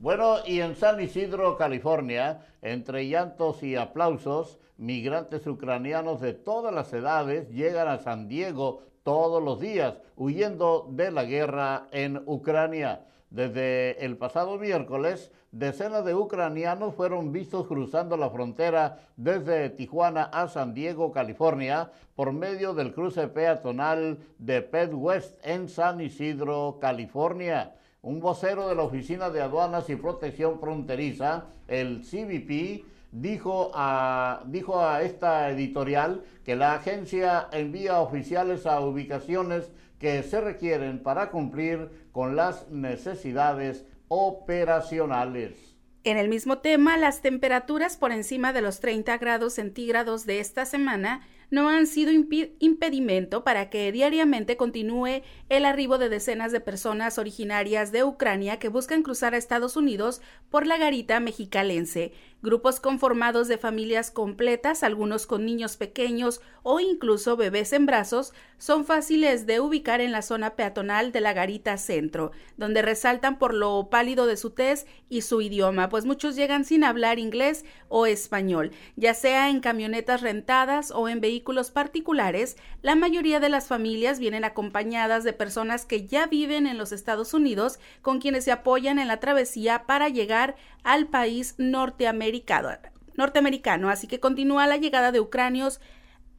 Bueno, 0.00 0.36
y 0.46 0.60
en 0.60 0.76
San 0.76 1.00
Isidro, 1.00 1.56
California, 1.56 2.46
entre 2.62 3.08
llantos 3.08 3.64
y 3.64 3.74
aplausos, 3.74 4.58
migrantes 4.76 5.44
ucranianos 5.46 6.20
de 6.20 6.34
todas 6.34 6.72
las 6.72 6.92
edades 6.92 7.50
llegan 7.50 7.88
a 7.88 7.98
San 7.98 8.28
Diego 8.28 8.84
todos 9.02 9.42
los 9.42 9.58
días, 9.58 9.94
huyendo 10.16 10.86
de 10.90 11.10
la 11.10 11.24
guerra 11.24 11.88
en 11.90 12.22
Ucrania. 12.26 13.06
Desde 13.30 14.02
el 14.06 14.16
pasado 14.16 14.56
miércoles, 14.56 15.30
decenas 15.52 16.02
de 16.04 16.14
ucranianos 16.14 16.94
fueron 16.94 17.30
vistos 17.30 17.66
cruzando 17.66 18.16
la 18.16 18.30
frontera 18.30 19.00
desde 19.16 19.68
Tijuana 19.68 20.24
a 20.24 20.48
San 20.48 20.72
Diego, 20.72 21.12
California, 21.12 21.90
por 22.14 22.32
medio 22.32 22.72
del 22.72 22.94
cruce 22.94 23.28
peatonal 23.28 24.18
de 24.38 24.62
Pet 24.62 24.92
West 24.94 25.38
en 25.44 25.68
San 25.68 26.00
Isidro, 26.00 26.78
California. 26.80 27.74
Un 28.00 28.20
vocero 28.20 28.66
de 28.66 28.74
la 28.74 28.84
Oficina 28.84 29.28
de 29.28 29.42
Aduanas 29.42 29.90
y 29.90 29.96
Protección 29.96 30.58
Fronteriza, 30.58 31.44
el 31.66 32.00
CBP, 32.00 32.86
dijo 33.12 33.70
a, 33.74 34.42
dijo 34.46 34.80
a 34.80 35.02
esta 35.02 35.50
editorial 35.50 36.24
que 36.44 36.56
la 36.56 36.74
agencia 36.74 37.48
envía 37.52 38.00
oficiales 38.00 38.66
a 38.66 38.80
ubicaciones 38.80 39.70
que 39.98 40.22
se 40.22 40.40
requieren 40.40 41.02
para 41.02 41.30
cumplir 41.30 42.08
con 42.12 42.36
las 42.36 42.68
necesidades 42.70 43.84
operacionales. 44.08 45.76
En 46.04 46.16
el 46.16 46.28
mismo 46.28 46.58
tema, 46.58 46.96
las 46.96 47.20
temperaturas 47.20 47.96
por 47.96 48.12
encima 48.12 48.52
de 48.52 48.62
los 48.62 48.80
30 48.80 49.18
grados 49.18 49.54
centígrados 49.54 50.24
de 50.24 50.40
esta 50.40 50.64
semana 50.64 51.20
no 51.50 51.68
han 51.68 51.86
sido 51.86 52.12
impedimento 52.12 53.44
para 53.44 53.70
que 53.70 53.90
diariamente 53.92 54.56
continúe 54.56 55.22
el 55.48 55.64
arribo 55.64 55.98
de 55.98 56.08
decenas 56.08 56.52
de 56.52 56.60
personas 56.60 57.18
originarias 57.18 57.92
de 57.92 58.04
Ucrania 58.04 58.58
que 58.58 58.68
buscan 58.68 59.02
cruzar 59.02 59.34
a 59.34 59.38
Estados 59.38 59.76
Unidos 59.76 60.20
por 60.50 60.66
la 60.66 60.76
garita 60.76 61.20
mexicalense. 61.20 62.12
Grupos 62.40 62.78
conformados 62.78 63.48
de 63.48 63.58
familias 63.58 64.12
completas, 64.12 64.84
algunos 64.84 65.26
con 65.26 65.44
niños 65.44 65.76
pequeños 65.76 66.40
o 66.62 66.78
incluso 66.78 67.36
bebés 67.36 67.72
en 67.72 67.86
brazos, 67.86 68.32
son 68.58 68.84
fáciles 68.84 69.46
de 69.46 69.58
ubicar 69.58 70.00
en 70.00 70.12
la 70.12 70.22
zona 70.22 70.54
peatonal 70.54 71.10
de 71.10 71.20
la 71.20 71.32
garita 71.32 71.76
centro, 71.78 72.30
donde 72.56 72.82
resaltan 72.82 73.38
por 73.38 73.54
lo 73.54 73.88
pálido 73.90 74.26
de 74.26 74.36
su 74.36 74.50
tez 74.50 74.86
y 75.08 75.22
su 75.22 75.40
idioma, 75.40 75.88
pues 75.88 76.04
muchos 76.04 76.36
llegan 76.36 76.64
sin 76.64 76.84
hablar 76.84 77.18
inglés 77.18 77.64
o 77.88 78.06
español, 78.06 78.70
ya 78.94 79.14
sea 79.14 79.48
en 79.48 79.60
camionetas 79.60 80.20
rentadas 80.20 80.92
o 80.92 81.08
en 81.08 81.20
vehículos 81.20 81.37
particulares, 81.70 82.56
la 82.82 82.94
mayoría 82.94 83.40
de 83.40 83.48
las 83.48 83.66
familias 83.66 84.18
vienen 84.18 84.44
acompañadas 84.44 85.24
de 85.24 85.32
personas 85.32 85.84
que 85.84 86.06
ya 86.06 86.26
viven 86.26 86.66
en 86.66 86.78
los 86.78 86.92
Estados 86.92 87.34
Unidos, 87.34 87.78
con 88.02 88.20
quienes 88.20 88.44
se 88.44 88.52
apoyan 88.52 88.98
en 88.98 89.08
la 89.08 89.20
travesía 89.20 89.84
para 89.86 90.08
llegar 90.08 90.56
al 90.84 91.08
país 91.08 91.54
norteamericano. 91.58 92.70
norteamericano 93.14 93.90
así 93.90 94.06
que 94.06 94.20
continúa 94.20 94.66
la 94.66 94.76
llegada 94.76 95.12
de 95.12 95.20
ucranios 95.20 95.80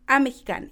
a 0.08 0.20
Mexicali. 0.20 0.72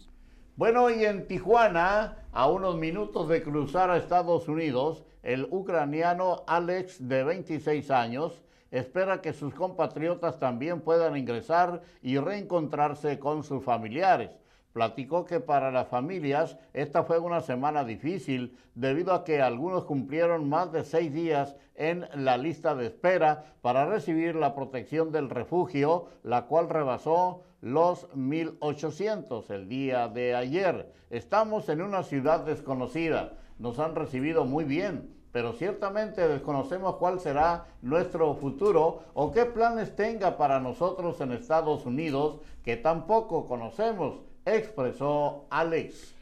Bueno, 0.55 0.89
y 0.89 1.05
en 1.05 1.27
Tijuana 1.27 2.17
A 2.31 2.47
unos 2.47 2.77
minutos 2.77 3.27
de 3.29 3.43
cruzar 3.43 3.89
a 3.91 3.97
Estados 3.97 4.47
Unidos, 4.47 5.05
el 5.21 5.47
ucraniano 5.51 6.43
Alex, 6.47 7.07
de 7.07 7.23
26 7.23 7.91
años, 7.91 8.43
espera 8.71 9.21
que 9.21 9.33
sus 9.33 9.53
compatriotas 9.53 10.39
también 10.39 10.81
puedan 10.81 11.15
ingresar 11.17 11.81
y 12.01 12.17
reencontrarse 12.17 13.19
con 13.19 13.43
sus 13.43 13.63
familiares. 13.63 14.31
Platicó 14.73 15.25
que 15.25 15.39
para 15.39 15.71
las 15.71 15.87
familias 15.87 16.57
esta 16.73 17.03
fue 17.03 17.17
una 17.17 17.41
semana 17.41 17.83
difícil 17.83 18.55
debido 18.75 19.13
a 19.13 19.23
que 19.23 19.41
algunos 19.41 19.85
cumplieron 19.85 20.47
más 20.47 20.71
de 20.71 20.83
seis 20.83 21.11
días 21.11 21.55
en 21.73 22.05
la 22.13 22.37
lista 22.37 22.75
de 22.75 22.85
espera 22.85 23.55
para 23.61 23.87
recibir 23.87 24.35
la 24.35 24.53
protección 24.53 25.11
del 25.11 25.31
refugio, 25.31 26.09
la 26.21 26.45
cual 26.45 26.69
rebasó 26.69 27.41
los 27.61 28.07
1.800 28.11 29.49
el 29.49 29.67
día 29.67 30.07
de 30.09 30.35
ayer. 30.35 30.93
Estamos 31.09 31.69
en 31.69 31.81
una 31.81 32.03
ciudad 32.03 32.45
desconocida, 32.45 33.33
nos 33.57 33.79
han 33.79 33.95
recibido 33.95 34.45
muy 34.45 34.63
bien, 34.63 35.16
pero 35.37 35.53
ciertamente 35.53 36.27
desconocemos 36.27 36.95
cuál 36.95 37.19
será 37.19 37.67
nuestro 37.83 38.33
futuro 38.33 39.03
o 39.13 39.31
qué 39.31 39.45
planes 39.45 39.95
tenga 39.95 40.35
para 40.35 40.59
nosotros 40.59 41.21
en 41.21 41.31
Estados 41.31 41.85
Unidos 41.85 42.39
que 42.63 42.75
tampoco 42.75 43.45
conocemos, 43.45 44.15
expresó 44.45 45.45
Alex. 45.51 46.15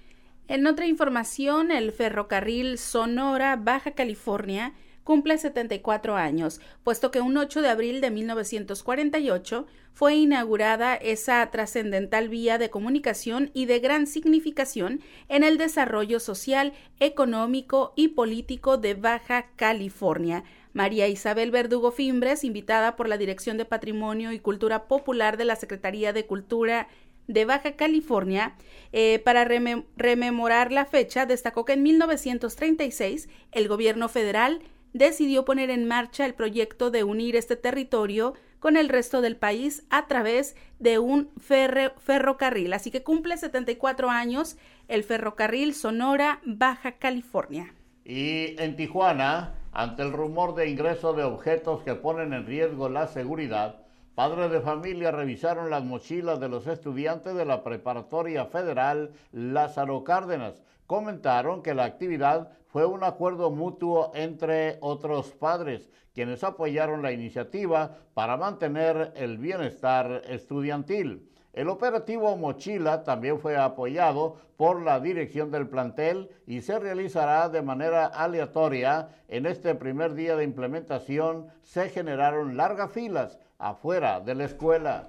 En 0.50 0.68
otra 0.68 0.86
información, 0.86 1.72
el 1.72 1.94
ferrocarril 1.94 2.78
Sonora 2.78 3.56
Baja 3.56 3.92
California 3.92 4.74
cumple 5.06 5.38
74 5.38 6.18
años, 6.18 6.60
puesto 6.84 7.12
que 7.12 7.22
un 7.22 7.38
8 7.38 7.62
de 7.62 7.70
abril 7.70 8.02
de 8.02 8.12
1948 8.12 9.68
fue 9.94 10.16
inaugurada 10.16 10.96
esa 10.96 11.50
trascendental 11.52 12.28
vía 12.28 12.58
de 12.58 12.70
comunicación 12.70 13.52
y 13.54 13.68
de 13.68 13.80
gran 13.80 14.08
significación 14.08 15.00
en 15.30 15.44
el 15.44 15.58
desarrollo 15.58 16.20
social, 16.20 16.74
económico 17.00 17.94
y 17.96 18.10
político 18.10 18.78
de 18.78 18.96
Baja 18.96 19.46
California. 19.56 20.44
María 20.74 21.08
Isabel 21.08 21.52
Verdugo 21.52 21.92
Fimbres, 21.92 22.44
invitada 22.44 22.98
por 22.98 23.08
la 23.08 23.18
Dirección 23.18 23.58
de 23.58 23.64
Patrimonio 23.64 24.34
y 24.34 24.40
Cultura 24.40 24.88
Popular 24.88 25.38
de 25.38 25.46
la 25.46 25.56
Secretaría 25.56 26.12
de 26.12 26.26
Cultura 26.26 26.90
de 27.28 27.46
Baja 27.46 27.76
California, 27.76 28.56
eh, 28.92 29.20
para 29.20 29.46
rememorar 29.46 30.72
la 30.72 30.86
fecha, 30.86 31.26
destacó 31.26 31.64
que 31.64 31.74
en 31.74 31.84
1936 31.84 33.30
el 33.52 33.68
gobierno 33.68 34.10
federal 34.10 34.62
decidió 34.96 35.44
poner 35.44 35.70
en 35.72 35.86
marcha 35.86 36.26
el 36.26 36.34
proyecto 36.34 36.90
de 36.90 37.04
unir 37.04 37.36
este 37.36 37.58
territorio 37.58 38.34
con 38.60 38.78
el 38.78 38.88
resto 38.88 39.20
del 39.20 39.36
país 39.36 39.86
a 39.90 40.08
través 40.08 40.56
de 40.80 41.00
un 41.00 41.30
ferrocarril. 41.38 42.72
Así 42.72 42.92
que 42.92 43.04
cumple 43.04 43.36
74 43.36 44.10
años 44.10 44.58
el 44.88 45.04
ferrocarril 45.04 45.74
Sonora 45.74 46.40
Baja 46.46 46.94
California. 46.94 47.74
Y 48.06 48.56
en 48.58 48.78
Tijuana, 48.78 49.56
ante 49.74 50.02
el 50.02 50.14
rumor 50.14 50.56
de 50.56 50.70
ingreso 50.70 51.12
de 51.12 51.24
objetos 51.24 51.84
que 51.84 51.96
ponen 51.96 52.32
en 52.32 52.46
riesgo 52.46 52.88
la 52.88 53.08
seguridad, 53.08 53.82
Padres 54.16 54.50
de 54.50 54.62
familia 54.62 55.12
revisaron 55.12 55.70
las 55.70 55.84
mochilas 55.84 56.40
de 56.40 56.48
los 56.48 56.68
estudiantes 56.68 57.36
de 57.36 57.44
la 57.44 57.66
Preparatoria 57.66 58.46
Federal 58.46 59.12
Lázaro 59.34 60.06
Cárdenas. 60.06 60.64
Comentaron 60.88 61.64
que 61.64 61.74
la 61.74 61.86
actividad 61.86 62.52
fue 62.68 62.86
un 62.86 63.04
acuerdo 63.04 63.50
mutuo 63.52 64.12
entre 64.14 64.78
otros 64.82 65.32
padres, 65.32 65.90
quienes 66.14 66.44
apoyaron 66.44 67.02
la 67.02 67.12
iniciativa 67.12 67.98
para 68.14 68.38
mantener 68.38 69.14
el 69.16 69.38
bienestar 69.38 70.22
estudiantil. 70.28 71.30
El 71.54 71.70
operativo 71.70 72.36
Mochila 72.36 73.04
también 73.04 73.40
fue 73.40 73.56
apoyado 73.56 74.36
por 74.58 74.82
la 74.82 75.00
dirección 75.00 75.52
del 75.52 75.70
plantel 75.70 76.30
y 76.46 76.62
se 76.62 76.78
realizará 76.78 77.48
de 77.48 77.62
manera 77.62 78.08
aleatoria. 78.08 79.10
En 79.30 79.46
este 79.46 79.74
primer 79.74 80.16
día 80.16 80.36
de 80.36 80.44
implementación 80.44 81.48
se 81.64 81.90
generaron 81.90 82.58
largas 82.58 82.92
filas 82.92 83.40
afuera 83.58 84.20
de 84.20 84.36
la 84.36 84.44
escuela. 84.44 85.08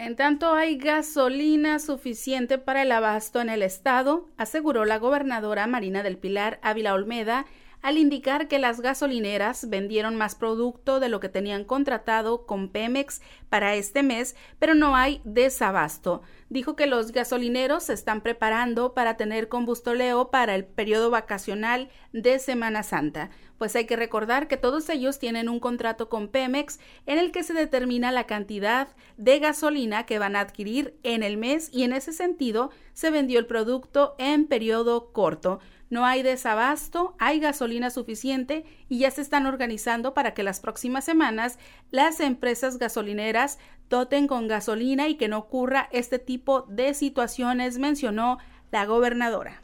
En 0.00 0.16
tanto 0.16 0.54
hay 0.54 0.78
gasolina 0.78 1.78
suficiente 1.78 2.56
para 2.56 2.80
el 2.80 2.90
abasto 2.90 3.42
en 3.42 3.50
el 3.50 3.60
estado, 3.60 4.30
aseguró 4.38 4.86
la 4.86 4.98
gobernadora 4.98 5.66
Marina 5.66 6.02
del 6.02 6.16
Pilar 6.16 6.58
Ávila 6.62 6.94
Olmeda 6.94 7.44
al 7.82 7.98
indicar 7.98 8.48
que 8.48 8.58
las 8.58 8.80
gasolineras 8.80 9.68
vendieron 9.68 10.16
más 10.16 10.36
producto 10.36 11.00
de 11.00 11.10
lo 11.10 11.20
que 11.20 11.28
tenían 11.28 11.64
contratado 11.64 12.46
con 12.46 12.70
Pemex 12.70 13.20
para 13.50 13.74
este 13.74 14.02
mes, 14.02 14.36
pero 14.58 14.74
no 14.74 14.96
hay 14.96 15.20
desabasto. 15.24 16.22
Dijo 16.48 16.76
que 16.76 16.86
los 16.86 17.12
gasolineros 17.12 17.84
se 17.84 17.92
están 17.92 18.22
preparando 18.22 18.94
para 18.94 19.18
tener 19.18 19.48
combustoleo 19.48 20.30
para 20.30 20.54
el 20.54 20.64
periodo 20.64 21.10
vacacional 21.10 21.90
de 22.14 22.38
Semana 22.38 22.82
Santa, 22.82 23.28
pues 23.60 23.76
hay 23.76 23.84
que 23.84 23.94
recordar 23.94 24.48
que 24.48 24.56
todos 24.56 24.88
ellos 24.88 25.18
tienen 25.18 25.50
un 25.50 25.60
contrato 25.60 26.08
con 26.08 26.28
Pemex 26.28 26.80
en 27.04 27.18
el 27.18 27.30
que 27.30 27.42
se 27.42 27.52
determina 27.52 28.10
la 28.10 28.24
cantidad 28.24 28.88
de 29.18 29.38
gasolina 29.38 30.06
que 30.06 30.18
van 30.18 30.34
a 30.34 30.40
adquirir 30.40 30.98
en 31.02 31.22
el 31.22 31.36
mes 31.36 31.68
y 31.70 31.82
en 31.82 31.92
ese 31.92 32.14
sentido 32.14 32.70
se 32.94 33.10
vendió 33.10 33.38
el 33.38 33.44
producto 33.44 34.14
en 34.16 34.46
periodo 34.46 35.12
corto 35.12 35.60
no 35.90 36.06
hay 36.06 36.22
desabasto, 36.22 37.16
hay 37.18 37.38
gasolina 37.38 37.90
suficiente 37.90 38.64
y 38.88 39.00
ya 39.00 39.10
se 39.10 39.20
están 39.20 39.44
organizando 39.44 40.14
para 40.14 40.32
que 40.32 40.42
las 40.42 40.60
próximas 40.60 41.04
semanas 41.04 41.58
las 41.90 42.20
empresas 42.20 42.78
gasolineras 42.78 43.58
doten 43.90 44.26
con 44.26 44.48
gasolina 44.48 45.08
y 45.08 45.16
que 45.16 45.28
no 45.28 45.36
ocurra 45.36 45.90
este 45.92 46.18
tipo 46.18 46.62
de 46.62 46.94
situaciones, 46.94 47.76
mencionó 47.76 48.38
la 48.70 48.86
gobernadora. 48.86 49.60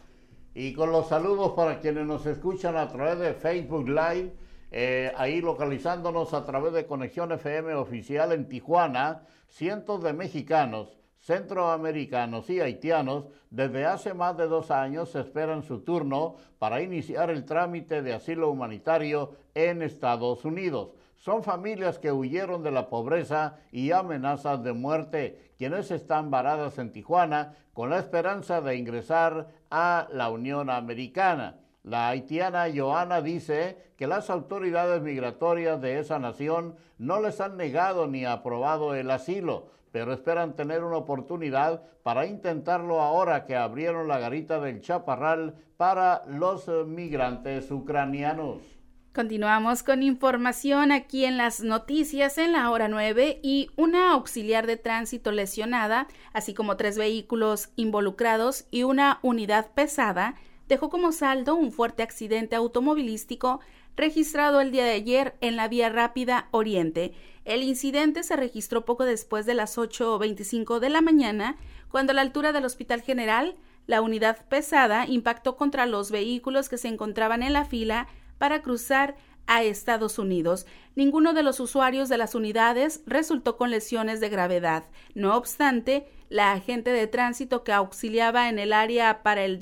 Y 0.58 0.72
con 0.72 0.90
los 0.90 1.08
saludos 1.08 1.52
para 1.52 1.80
quienes 1.80 2.06
nos 2.06 2.24
escuchan 2.24 2.78
a 2.78 2.88
través 2.88 3.18
de 3.18 3.34
Facebook 3.34 3.86
Live, 3.90 4.32
eh, 4.70 5.12
ahí 5.14 5.42
localizándonos 5.42 6.32
a 6.32 6.46
través 6.46 6.72
de 6.72 6.86
Conexión 6.86 7.30
FM 7.30 7.74
Oficial 7.74 8.32
en 8.32 8.48
Tijuana, 8.48 9.20
cientos 9.48 10.02
de 10.02 10.14
mexicanos 10.14 10.96
centroamericanos 11.20 12.48
y 12.50 12.60
haitianos 12.60 13.24
desde 13.50 13.84
hace 13.84 14.14
más 14.14 14.36
de 14.36 14.46
dos 14.46 14.70
años 14.70 15.14
esperan 15.16 15.62
su 15.62 15.80
turno 15.80 16.36
para 16.58 16.80
iniciar 16.80 17.30
el 17.30 17.44
trámite 17.44 18.00
de 18.00 18.14
asilo 18.14 18.48
humanitario 18.48 19.32
en 19.54 19.82
Estados 19.82 20.44
Unidos. 20.44 20.90
Son 21.16 21.42
familias 21.42 21.98
que 21.98 22.12
huyeron 22.12 22.62
de 22.62 22.70
la 22.70 22.88
pobreza 22.88 23.56
y 23.72 23.90
amenazas 23.90 24.62
de 24.62 24.72
muerte, 24.72 25.52
quienes 25.58 25.90
están 25.90 26.30
varadas 26.30 26.78
en 26.78 26.92
Tijuana 26.92 27.54
con 27.72 27.90
la 27.90 27.98
esperanza 27.98 28.60
de 28.60 28.76
ingresar 28.76 29.48
a 29.70 30.08
la 30.12 30.30
Unión 30.30 30.70
Americana. 30.70 31.56
La 31.82 32.08
haitiana 32.08 32.66
Joana 32.74 33.22
dice 33.22 33.92
que 33.96 34.06
las 34.06 34.28
autoridades 34.30 35.02
migratorias 35.02 35.80
de 35.80 36.00
esa 36.00 36.18
nación 36.18 36.74
no 36.98 37.20
les 37.20 37.40
han 37.40 37.56
negado 37.56 38.06
ni 38.06 38.24
aprobado 38.24 38.94
el 38.94 39.10
asilo, 39.10 39.68
pero 39.92 40.12
esperan 40.12 40.56
tener 40.56 40.82
una 40.82 40.96
oportunidad 40.96 41.82
para 42.02 42.26
intentarlo 42.26 43.00
ahora 43.00 43.46
que 43.46 43.56
abrieron 43.56 44.08
la 44.08 44.18
garita 44.18 44.60
del 44.60 44.80
Chaparral 44.80 45.54
para 45.76 46.24
los 46.26 46.68
migrantes 46.86 47.70
ucranianos. 47.70 48.75
Continuamos 49.16 49.82
con 49.82 50.02
información 50.02 50.92
aquí 50.92 51.24
en 51.24 51.38
las 51.38 51.62
noticias 51.62 52.36
en 52.36 52.52
la 52.52 52.70
hora 52.70 52.86
9 52.86 53.40
y 53.42 53.70
una 53.74 54.12
auxiliar 54.12 54.66
de 54.66 54.76
tránsito 54.76 55.32
lesionada, 55.32 56.06
así 56.34 56.52
como 56.52 56.76
tres 56.76 56.98
vehículos 56.98 57.70
involucrados 57.76 58.66
y 58.70 58.82
una 58.82 59.18
unidad 59.22 59.70
pesada, 59.72 60.34
dejó 60.68 60.90
como 60.90 61.12
saldo 61.12 61.54
un 61.54 61.72
fuerte 61.72 62.02
accidente 62.02 62.56
automovilístico 62.56 63.60
registrado 63.96 64.60
el 64.60 64.70
día 64.70 64.84
de 64.84 64.92
ayer 64.92 65.34
en 65.40 65.56
la 65.56 65.68
vía 65.68 65.88
rápida 65.88 66.48
Oriente. 66.50 67.14
El 67.46 67.62
incidente 67.62 68.22
se 68.22 68.36
registró 68.36 68.84
poco 68.84 69.06
después 69.06 69.46
de 69.46 69.54
las 69.54 69.78
8.25 69.78 70.78
de 70.78 70.90
la 70.90 71.00
mañana, 71.00 71.56
cuando 71.88 72.10
a 72.10 72.14
la 72.14 72.20
altura 72.20 72.52
del 72.52 72.66
Hospital 72.66 73.00
General, 73.00 73.56
la 73.86 74.02
unidad 74.02 74.44
pesada 74.50 75.06
impactó 75.06 75.56
contra 75.56 75.86
los 75.86 76.10
vehículos 76.10 76.68
que 76.68 76.76
se 76.76 76.88
encontraban 76.88 77.42
en 77.42 77.54
la 77.54 77.64
fila 77.64 78.08
para 78.38 78.62
cruzar 78.62 79.16
a 79.46 79.62
Estados 79.62 80.18
Unidos. 80.18 80.66
Ninguno 80.94 81.32
de 81.32 81.42
los 81.42 81.60
usuarios 81.60 82.08
de 82.08 82.18
las 82.18 82.34
unidades 82.34 83.02
resultó 83.06 83.56
con 83.56 83.70
lesiones 83.70 84.20
de 84.20 84.28
gravedad. 84.28 84.84
No 85.14 85.36
obstante, 85.36 86.08
la 86.28 86.52
agente 86.52 86.90
de 86.90 87.06
tránsito 87.06 87.62
que 87.62 87.72
auxiliaba 87.72 88.48
en 88.48 88.58
el 88.58 88.72
área 88.72 89.22
para 89.22 89.44
el 89.44 89.60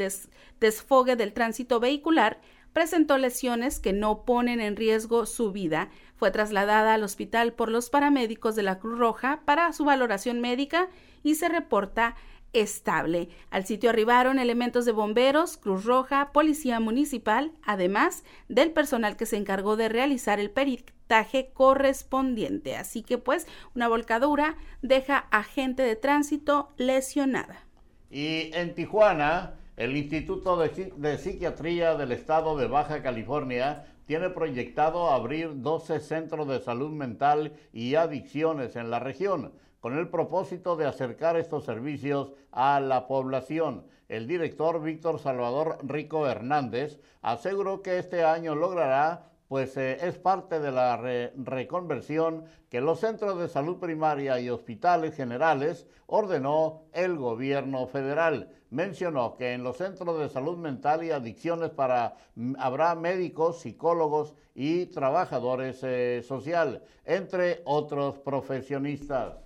desfogue 0.60 1.16
del 1.16 1.32
tránsito 1.32 1.80
vehicular 1.80 2.40
presentó 2.72 3.18
lesiones 3.18 3.78
que 3.78 3.92
no 3.92 4.24
ponen 4.24 4.60
en 4.60 4.76
riesgo 4.76 5.26
su 5.26 5.52
vida. 5.52 5.90
Fue 6.16 6.30
trasladada 6.30 6.94
al 6.94 7.04
hospital 7.04 7.52
por 7.52 7.70
los 7.70 7.90
paramédicos 7.90 8.56
de 8.56 8.64
la 8.64 8.78
Cruz 8.78 8.98
Roja 8.98 9.42
para 9.44 9.72
su 9.72 9.84
valoración 9.84 10.40
médica 10.40 10.88
y 11.22 11.36
se 11.36 11.48
reporta 11.48 12.16
estable. 12.54 13.28
Al 13.50 13.66
sitio 13.66 13.90
arribaron 13.90 14.38
elementos 14.38 14.84
de 14.84 14.92
bomberos, 14.92 15.56
Cruz 15.56 15.84
Roja, 15.84 16.30
Policía 16.32 16.80
Municipal, 16.80 17.52
además 17.64 18.24
del 18.48 18.70
personal 18.70 19.16
que 19.16 19.26
se 19.26 19.36
encargó 19.36 19.76
de 19.76 19.88
realizar 19.88 20.40
el 20.40 20.50
peritaje 20.50 21.50
correspondiente. 21.52 22.76
Así 22.76 23.02
que 23.02 23.18
pues 23.18 23.46
una 23.74 23.88
volcadura 23.88 24.56
deja 24.82 25.26
a 25.30 25.42
gente 25.42 25.82
de 25.82 25.96
tránsito 25.96 26.72
lesionada. 26.76 27.64
Y 28.10 28.50
en 28.54 28.74
Tijuana, 28.74 29.54
El 29.76 29.96
Instituto 29.96 30.56
de, 30.56 31.18
Psiquiatría 31.18 31.96
del 31.96 32.12
Estado 32.12 32.56
de 32.56 32.68
Baja 32.68 33.02
California 33.02 33.86
tiene 34.06 34.30
proyectado 34.30 35.10
abrir 35.10 35.62
12 35.62 36.00
centros 36.00 36.46
de 36.46 36.60
salud 36.60 36.90
mental 36.90 37.54
y 37.72 37.94
adicciones 37.94 38.76
en 38.76 38.90
la 38.90 39.00
región, 39.00 39.52
con 39.84 39.98
el 39.98 40.08
propósito 40.08 40.76
de 40.76 40.86
acercar 40.86 41.36
estos 41.36 41.66
servicios 41.66 42.32
a 42.52 42.80
la 42.80 43.06
población. 43.06 43.84
El 44.08 44.26
director 44.26 44.82
Víctor 44.82 45.18
Salvador 45.18 45.76
Rico 45.82 46.26
Hernández 46.26 46.98
aseguró 47.20 47.82
que 47.82 47.98
este 47.98 48.24
año 48.24 48.54
logrará 48.54 49.28
pues 49.46 49.76
eh, 49.76 49.98
es 50.00 50.16
parte 50.16 50.58
de 50.58 50.72
la 50.72 50.96
reconversión 51.36 52.46
que 52.70 52.80
los 52.80 53.00
centros 53.00 53.38
de 53.38 53.46
salud 53.46 53.76
primaria 53.76 54.40
y 54.40 54.48
hospitales 54.48 55.14
generales 55.16 55.86
ordenó 56.06 56.84
el 56.94 57.18
gobierno 57.18 57.86
federal. 57.86 58.48
Mencionó 58.70 59.36
que 59.36 59.52
en 59.52 59.64
los 59.64 59.76
centros 59.76 60.18
de 60.18 60.30
salud 60.30 60.56
mental 60.56 61.04
y 61.04 61.10
adicciones 61.10 61.68
para, 61.68 62.16
mm, 62.36 62.54
habrá 62.58 62.94
médicos, 62.94 63.60
psicólogos 63.60 64.34
y 64.54 64.86
trabajadores 64.86 65.80
eh, 65.82 66.22
social, 66.26 66.82
entre 67.04 67.60
otros 67.66 68.18
profesionistas. 68.18 69.43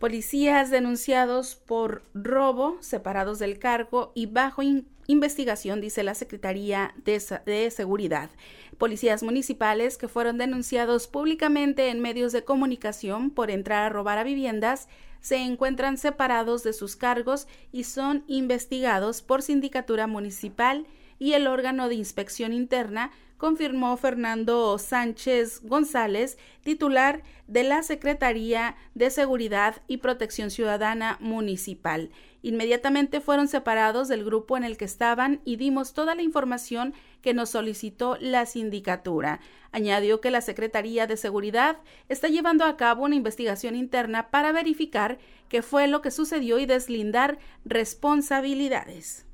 Policías 0.00 0.70
denunciados 0.70 1.56
por 1.56 2.02
robo, 2.14 2.78
separados 2.80 3.38
del 3.38 3.58
cargo 3.58 4.12
y 4.14 4.24
bajo 4.24 4.62
investigación, 5.06 5.82
dice 5.82 6.02
la 6.02 6.14
Secretaría 6.14 6.94
de, 7.04 7.70
Seguridad. 7.70 8.30
Policías 8.78 9.22
municipales 9.22 9.98
que 9.98 10.08
fueron 10.08 10.38
denunciados 10.38 11.06
públicamente 11.06 11.90
en 11.90 12.00
medios 12.00 12.32
de 12.32 12.44
comunicación 12.44 13.28
por 13.28 13.50
entrar 13.50 13.82
a 13.82 13.90
robar 13.90 14.16
a 14.16 14.24
viviendas 14.24 14.88
se 15.20 15.36
encuentran 15.36 15.98
separados 15.98 16.62
de 16.62 16.72
sus 16.72 16.96
cargos 16.96 17.46
y 17.70 17.84
son 17.84 18.24
investigados 18.26 19.20
por 19.20 19.42
Sindicatura 19.42 20.06
Municipal 20.06 20.86
y 21.18 21.34
el 21.34 21.46
órgano 21.46 21.90
de 21.90 21.96
inspección 21.96 22.54
interna 22.54 23.10
confirmó 23.40 23.96
Fernando 23.96 24.76
Sánchez 24.76 25.62
González, 25.62 26.36
titular 26.62 27.22
de 27.46 27.64
la 27.64 27.82
Secretaría 27.82 28.76
de 28.94 29.08
Seguridad 29.08 29.76
y 29.88 29.96
Protección 29.96 30.50
Ciudadana 30.50 31.16
Municipal. 31.20 32.10
Inmediatamente 32.42 33.22
fueron 33.22 33.48
separados 33.48 34.08
del 34.08 34.26
grupo 34.26 34.58
en 34.58 34.64
el 34.64 34.76
que 34.76 34.84
estaban 34.84 35.40
y 35.46 35.56
dimos 35.56 35.94
toda 35.94 36.14
la 36.14 36.20
información 36.20 36.92
que 37.22 37.32
nos 37.32 37.48
solicitó 37.48 38.18
la 38.20 38.44
sindicatura. 38.44 39.40
Añadió 39.72 40.20
que 40.20 40.30
la 40.30 40.42
Secretaría 40.42 41.06
de 41.06 41.16
Seguridad 41.16 41.78
está 42.10 42.28
llevando 42.28 42.66
a 42.66 42.76
cabo 42.76 43.04
una 43.04 43.16
investigación 43.16 43.74
interna 43.74 44.30
para 44.30 44.52
verificar 44.52 45.16
qué 45.48 45.62
fue 45.62 45.88
lo 45.88 46.02
que 46.02 46.10
sucedió 46.10 46.58
y 46.58 46.66
deslindar 46.66 47.38
responsabilidades. 47.64 49.26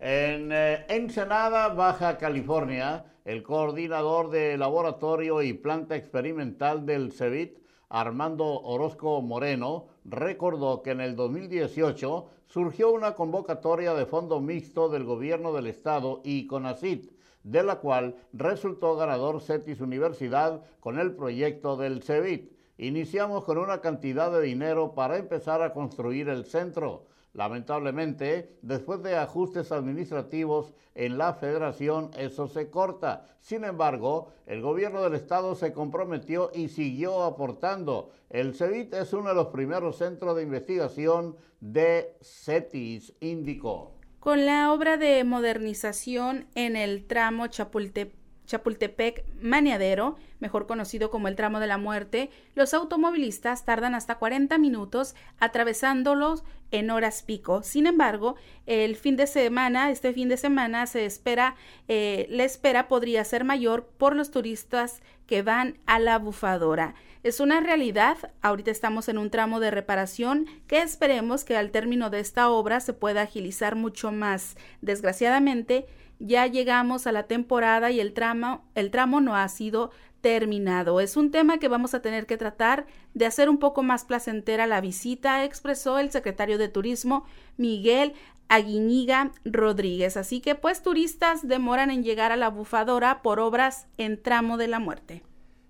En 0.00 0.50
eh, 0.52 0.86
Ensenada, 0.88 1.68
Baja 1.68 2.16
California, 2.16 3.04
el 3.24 3.42
coordinador 3.42 4.30
de 4.30 4.56
laboratorio 4.58 5.42
y 5.42 5.52
planta 5.52 5.96
experimental 5.96 6.84
del 6.86 7.12
CEVIT, 7.12 7.58
Armando 7.88 8.44
Orozco 8.62 9.20
Moreno, 9.22 9.86
recordó 10.04 10.82
que 10.82 10.90
en 10.90 11.00
el 11.00 11.14
2018 11.14 12.28
surgió 12.46 12.90
una 12.90 13.14
convocatoria 13.14 13.94
de 13.94 14.06
fondo 14.06 14.40
mixto 14.40 14.88
del 14.88 15.04
gobierno 15.04 15.52
del 15.52 15.68
estado 15.68 16.20
y 16.24 16.46
CONACIT, 16.46 17.12
de 17.44 17.62
la 17.62 17.76
cual 17.76 18.16
resultó 18.32 18.96
ganador 18.96 19.40
CETIS 19.40 19.80
Universidad 19.80 20.62
con 20.80 20.98
el 20.98 21.14
proyecto 21.14 21.76
del 21.76 22.02
CEVIT. 22.02 22.52
Iniciamos 22.78 23.44
con 23.44 23.58
una 23.58 23.80
cantidad 23.80 24.32
de 24.32 24.42
dinero 24.42 24.94
para 24.94 25.18
empezar 25.18 25.62
a 25.62 25.72
construir 25.72 26.28
el 26.28 26.44
centro 26.44 27.04
Lamentablemente, 27.34 28.58
después 28.60 29.02
de 29.02 29.16
ajustes 29.16 29.72
administrativos 29.72 30.74
en 30.94 31.16
la 31.16 31.32
federación, 31.32 32.10
eso 32.18 32.46
se 32.46 32.68
corta. 32.68 33.26
Sin 33.40 33.64
embargo, 33.64 34.32
el 34.46 34.60
gobierno 34.60 35.02
del 35.02 35.14
estado 35.14 35.54
se 35.54 35.72
comprometió 35.72 36.50
y 36.54 36.68
siguió 36.68 37.22
aportando. 37.22 38.10
El 38.28 38.54
CEVIT 38.54 38.92
es 38.94 39.14
uno 39.14 39.30
de 39.30 39.34
los 39.34 39.48
primeros 39.48 39.96
centros 39.96 40.36
de 40.36 40.42
investigación 40.42 41.36
de 41.60 42.16
CETIS, 42.20 43.14
indicó. 43.20 43.94
Con 44.20 44.44
la 44.44 44.72
obra 44.72 44.98
de 44.98 45.24
modernización 45.24 46.46
en 46.54 46.76
el 46.76 47.06
tramo 47.06 47.46
Chapultepec, 47.46 48.21
Chapultepec 48.46 49.24
Maniadero, 49.40 50.16
mejor 50.40 50.66
conocido 50.66 51.10
como 51.10 51.28
el 51.28 51.36
tramo 51.36 51.60
de 51.60 51.66
la 51.66 51.78
muerte, 51.78 52.30
los 52.54 52.74
automovilistas 52.74 53.64
tardan 53.64 53.94
hasta 53.94 54.16
40 54.16 54.58
minutos 54.58 55.14
atravesándolos 55.38 56.44
en 56.70 56.90
horas 56.90 57.22
pico. 57.22 57.62
Sin 57.62 57.86
embargo, 57.86 58.34
el 58.66 58.96
fin 58.96 59.16
de 59.16 59.26
semana, 59.26 59.90
este 59.90 60.12
fin 60.12 60.28
de 60.28 60.36
semana 60.36 60.86
se 60.86 61.04
espera, 61.04 61.54
eh, 61.88 62.26
la 62.30 62.44
espera 62.44 62.88
podría 62.88 63.24
ser 63.24 63.44
mayor 63.44 63.86
por 63.98 64.16
los 64.16 64.30
turistas 64.30 65.00
que 65.26 65.42
van 65.42 65.78
a 65.86 65.98
la 65.98 66.18
bufadora. 66.18 66.94
Es 67.22 67.38
una 67.38 67.60
realidad, 67.60 68.16
ahorita 68.40 68.72
estamos 68.72 69.08
en 69.08 69.16
un 69.16 69.30
tramo 69.30 69.60
de 69.60 69.70
reparación 69.70 70.46
que 70.66 70.82
esperemos 70.82 71.44
que 71.44 71.56
al 71.56 71.70
término 71.70 72.10
de 72.10 72.18
esta 72.18 72.50
obra 72.50 72.80
se 72.80 72.94
pueda 72.94 73.22
agilizar 73.22 73.76
mucho 73.76 74.10
más. 74.10 74.56
Desgraciadamente, 74.80 75.86
ya 76.18 76.46
llegamos 76.46 77.06
a 77.06 77.12
la 77.12 77.24
temporada 77.24 77.90
y 77.90 78.00
el 78.00 78.12
tramo, 78.12 78.64
el 78.74 78.90
tramo 78.90 79.20
no 79.20 79.36
ha 79.36 79.48
sido 79.48 79.90
terminado. 80.22 81.00
Es 81.00 81.16
un 81.16 81.30
tema 81.30 81.58
que 81.58 81.68
vamos 81.68 81.94
a 81.94 82.00
tener 82.00 82.26
que 82.26 82.38
tratar 82.38 82.86
de 83.12 83.26
hacer 83.26 83.50
un 83.50 83.58
poco 83.58 83.82
más 83.82 84.04
placentera 84.04 84.66
la 84.66 84.80
visita, 84.80 85.44
expresó 85.44 85.98
el 85.98 86.10
secretario 86.10 86.56
de 86.56 86.68
Turismo 86.68 87.24
Miguel 87.56 88.14
Aguiñiga 88.48 89.32
Rodríguez. 89.44 90.16
Así 90.16 90.40
que 90.40 90.54
pues 90.54 90.82
turistas 90.82 91.46
demoran 91.46 91.90
en 91.90 92.02
llegar 92.02 92.32
a 92.32 92.36
la 92.36 92.48
bufadora 92.48 93.20
por 93.22 93.40
obras 93.40 93.86
en 93.98 94.22
tramo 94.22 94.56
de 94.56 94.68
la 94.68 94.78
muerte. 94.78 95.22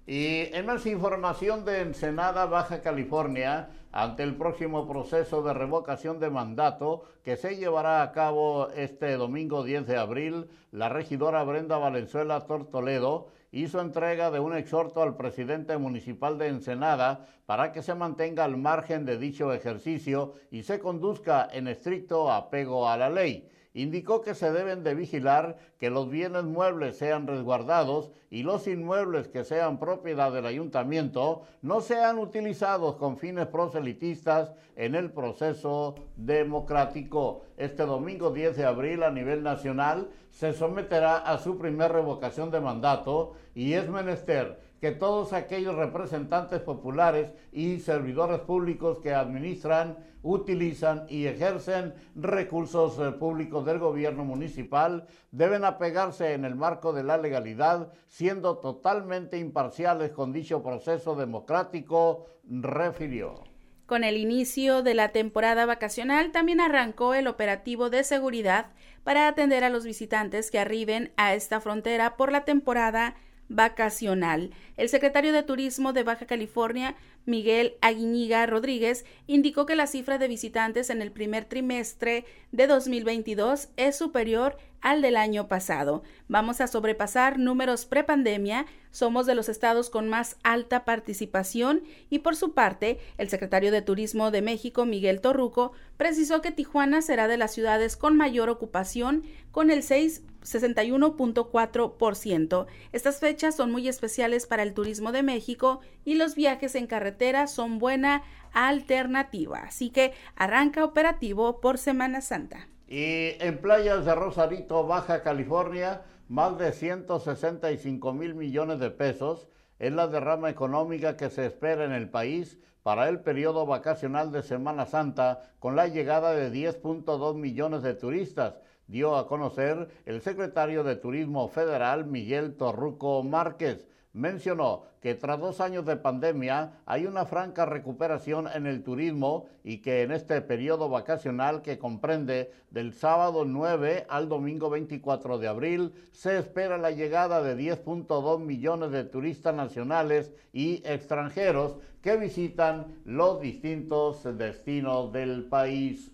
Y 0.06 0.52
en 0.52 0.66
más 0.66 0.84
información 0.86 1.64
de 1.64 1.80
Ensenada, 1.80 2.46
Baja 2.46 2.82
California, 2.82 3.70
ante 3.92 4.22
el 4.22 4.34
próximo 4.36 4.88
proceso 4.88 5.42
de 5.42 5.52
revocación 5.52 6.18
de 6.18 6.30
mandato 6.30 7.04
que 7.22 7.36
se 7.36 7.56
llevará 7.56 8.02
a 8.02 8.10
cabo 8.12 8.70
este 8.70 9.12
domingo 9.16 9.62
10 9.62 9.86
de 9.86 9.98
abril, 9.98 10.48
la 10.70 10.88
regidora 10.88 11.44
Brenda 11.44 11.76
Valenzuela 11.76 12.40
Tortoledo 12.40 13.28
hizo 13.52 13.82
entrega 13.82 14.30
de 14.30 14.40
un 14.40 14.56
exhorto 14.56 15.02
al 15.02 15.14
presidente 15.14 15.76
municipal 15.76 16.38
de 16.38 16.48
Ensenada 16.48 17.26
para 17.44 17.70
que 17.70 17.82
se 17.82 17.94
mantenga 17.94 18.44
al 18.44 18.56
margen 18.56 19.04
de 19.04 19.18
dicho 19.18 19.52
ejercicio 19.52 20.34
y 20.50 20.62
se 20.62 20.78
conduzca 20.78 21.46
en 21.52 21.68
estricto 21.68 22.32
apego 22.32 22.88
a 22.88 22.96
la 22.96 23.10
ley 23.10 23.46
indicó 23.74 24.20
que 24.20 24.34
se 24.34 24.52
deben 24.52 24.82
de 24.82 24.94
vigilar 24.94 25.56
que 25.78 25.90
los 25.90 26.10
bienes 26.10 26.44
muebles 26.44 26.96
sean 26.98 27.26
resguardados 27.26 28.10
y 28.30 28.42
los 28.42 28.66
inmuebles 28.66 29.28
que 29.28 29.44
sean 29.44 29.78
propiedad 29.78 30.32
del 30.32 30.46
ayuntamiento 30.46 31.42
no 31.62 31.80
sean 31.80 32.18
utilizados 32.18 32.96
con 32.96 33.16
fines 33.16 33.46
proselitistas 33.46 34.52
en 34.76 34.94
el 34.94 35.10
proceso 35.10 35.94
democrático. 36.16 37.42
Este 37.56 37.84
domingo 37.84 38.30
10 38.30 38.56
de 38.56 38.64
abril 38.64 39.02
a 39.02 39.10
nivel 39.10 39.42
nacional 39.42 40.08
se 40.30 40.52
someterá 40.52 41.16
a 41.18 41.38
su 41.38 41.58
primer 41.58 41.92
revocación 41.92 42.50
de 42.50 42.60
mandato 42.60 43.34
y 43.54 43.74
es 43.74 43.88
menester 43.88 44.58
que 44.82 44.90
todos 44.90 45.32
aquellos 45.32 45.76
representantes 45.76 46.60
populares 46.60 47.32
y 47.52 47.78
servidores 47.78 48.40
públicos 48.40 48.98
que 49.00 49.14
administran, 49.14 49.96
utilizan 50.22 51.06
y 51.08 51.26
ejercen 51.26 51.94
recursos 52.14 52.98
eh, 52.98 53.12
públicos 53.12 53.64
del 53.66 53.78
gobierno 53.78 54.24
municipal 54.24 55.06
deben 55.30 55.64
apegarse 55.64 56.32
en 56.34 56.44
el 56.44 56.54
marco 56.54 56.92
de 56.92 57.02
la 57.02 57.18
legalidad, 57.18 57.92
siendo 58.08 58.58
totalmente 58.58 59.38
imparciales 59.38 60.12
con 60.12 60.32
dicho 60.32 60.62
proceso 60.62 61.14
democrático, 61.14 62.26
refirió. 62.44 63.44
Con 63.86 64.04
el 64.04 64.16
inicio 64.16 64.82
de 64.82 64.94
la 64.94 65.10
temporada 65.10 65.66
vacacional 65.66 66.32
también 66.32 66.60
arrancó 66.60 67.14
el 67.14 67.26
operativo 67.26 67.90
de 67.90 68.04
seguridad 68.04 68.70
para 69.04 69.28
atender 69.28 69.64
a 69.64 69.70
los 69.70 69.84
visitantes 69.84 70.50
que 70.50 70.58
arriben 70.58 71.12
a 71.16 71.34
esta 71.34 71.60
frontera 71.60 72.16
por 72.16 72.32
la 72.32 72.44
temporada 72.44 73.16
vacacional. 73.48 74.50
El 74.76 74.88
secretario 74.88 75.32
de 75.32 75.42
Turismo 75.42 75.92
de 75.92 76.02
Baja 76.02 76.26
California, 76.26 76.94
Miguel 77.26 77.74
Aguiñiga 77.80 78.46
Rodríguez, 78.46 79.04
indicó 79.26 79.66
que 79.66 79.76
la 79.76 79.86
cifra 79.86 80.18
de 80.18 80.28
visitantes 80.28 80.90
en 80.90 81.02
el 81.02 81.12
primer 81.12 81.44
trimestre 81.44 82.24
de 82.50 82.66
2022 82.66 83.68
es 83.76 83.96
superior 83.96 84.56
al 84.82 85.00
del 85.00 85.16
año 85.16 85.48
pasado. 85.48 86.02
Vamos 86.28 86.60
a 86.60 86.66
sobrepasar 86.66 87.38
números 87.38 87.86
prepandemia, 87.86 88.66
somos 88.90 89.24
de 89.26 89.34
los 89.34 89.48
estados 89.48 89.88
con 89.88 90.06
más 90.08 90.36
alta 90.42 90.84
participación 90.84 91.80
y 92.10 92.18
por 92.18 92.36
su 92.36 92.52
parte, 92.52 92.98
el 93.16 93.30
secretario 93.30 93.72
de 93.72 93.80
Turismo 93.80 94.30
de 94.30 94.42
México, 94.42 94.84
Miguel 94.84 95.22
Torruco, 95.22 95.72
precisó 95.96 96.42
que 96.42 96.50
Tijuana 96.50 97.00
será 97.00 97.28
de 97.28 97.38
las 97.38 97.54
ciudades 97.54 97.96
con 97.96 98.14
mayor 98.16 98.50
ocupación 98.50 99.22
con 99.50 99.70
el 99.70 99.82
661.4%. 99.82 102.66
Estas 102.92 103.20
fechas 103.20 103.56
son 103.56 103.72
muy 103.72 103.88
especiales 103.88 104.46
para 104.46 104.64
el 104.64 104.74
turismo 104.74 105.12
de 105.12 105.22
México 105.22 105.80
y 106.04 106.16
los 106.16 106.34
viajes 106.34 106.74
en 106.74 106.86
carretera 106.86 107.46
son 107.46 107.78
buena 107.78 108.22
alternativa. 108.52 109.60
Así 109.60 109.88
que 109.90 110.12
arranca 110.36 110.84
operativo 110.84 111.60
por 111.60 111.78
Semana 111.78 112.20
Santa. 112.20 112.68
Y 112.92 113.42
en 113.42 113.56
playas 113.56 114.04
de 114.04 114.14
Rosarito, 114.14 114.86
Baja 114.86 115.22
California, 115.22 116.02
más 116.28 116.58
de 116.58 116.72
165 116.72 118.12
mil 118.12 118.34
millones 118.34 118.80
de 118.80 118.90
pesos 118.90 119.48
es 119.78 119.94
la 119.94 120.08
derrama 120.08 120.50
económica 120.50 121.16
que 121.16 121.30
se 121.30 121.46
espera 121.46 121.86
en 121.86 121.92
el 121.92 122.10
país 122.10 122.58
para 122.82 123.08
el 123.08 123.20
periodo 123.20 123.64
vacacional 123.64 124.30
de 124.30 124.42
Semana 124.42 124.84
Santa 124.84 125.40
con 125.58 125.74
la 125.74 125.88
llegada 125.88 126.34
de 126.34 126.52
10.2 126.52 127.34
millones 127.34 127.82
de 127.82 127.94
turistas, 127.94 128.60
dio 128.88 129.16
a 129.16 129.26
conocer 129.26 129.88
el 130.04 130.20
secretario 130.20 130.84
de 130.84 130.96
Turismo 130.96 131.48
Federal 131.48 132.04
Miguel 132.04 132.58
Torruco 132.58 133.22
Márquez 133.22 133.88
mencionó 134.12 134.84
que 135.00 135.14
tras 135.14 135.40
dos 135.40 135.60
años 135.60 135.86
de 135.86 135.96
pandemia 135.96 136.80
hay 136.86 137.06
una 137.06 137.24
franca 137.24 137.64
recuperación 137.64 138.46
en 138.52 138.66
el 138.66 138.82
turismo 138.82 139.46
y 139.64 139.78
que 139.78 140.02
en 140.02 140.12
este 140.12 140.40
periodo 140.42 140.88
vacacional 140.88 141.62
que 141.62 141.78
comprende 141.78 142.52
del 142.70 142.92
sábado 142.92 143.44
9 143.44 144.06
al 144.08 144.28
domingo 144.28 144.70
24 144.70 145.38
de 145.38 145.48
abril 145.48 145.92
se 146.12 146.38
espera 146.38 146.78
la 146.78 146.90
llegada 146.90 147.42
de 147.42 147.56
10.2 147.56 148.40
millones 148.40 148.90
de 148.90 149.04
turistas 149.04 149.54
nacionales 149.54 150.32
y 150.52 150.82
extranjeros 150.86 151.76
que 152.02 152.16
visitan 152.16 153.00
los 153.04 153.40
distintos 153.40 154.24
destinos 154.36 155.12
del 155.12 155.44
país. 155.44 156.12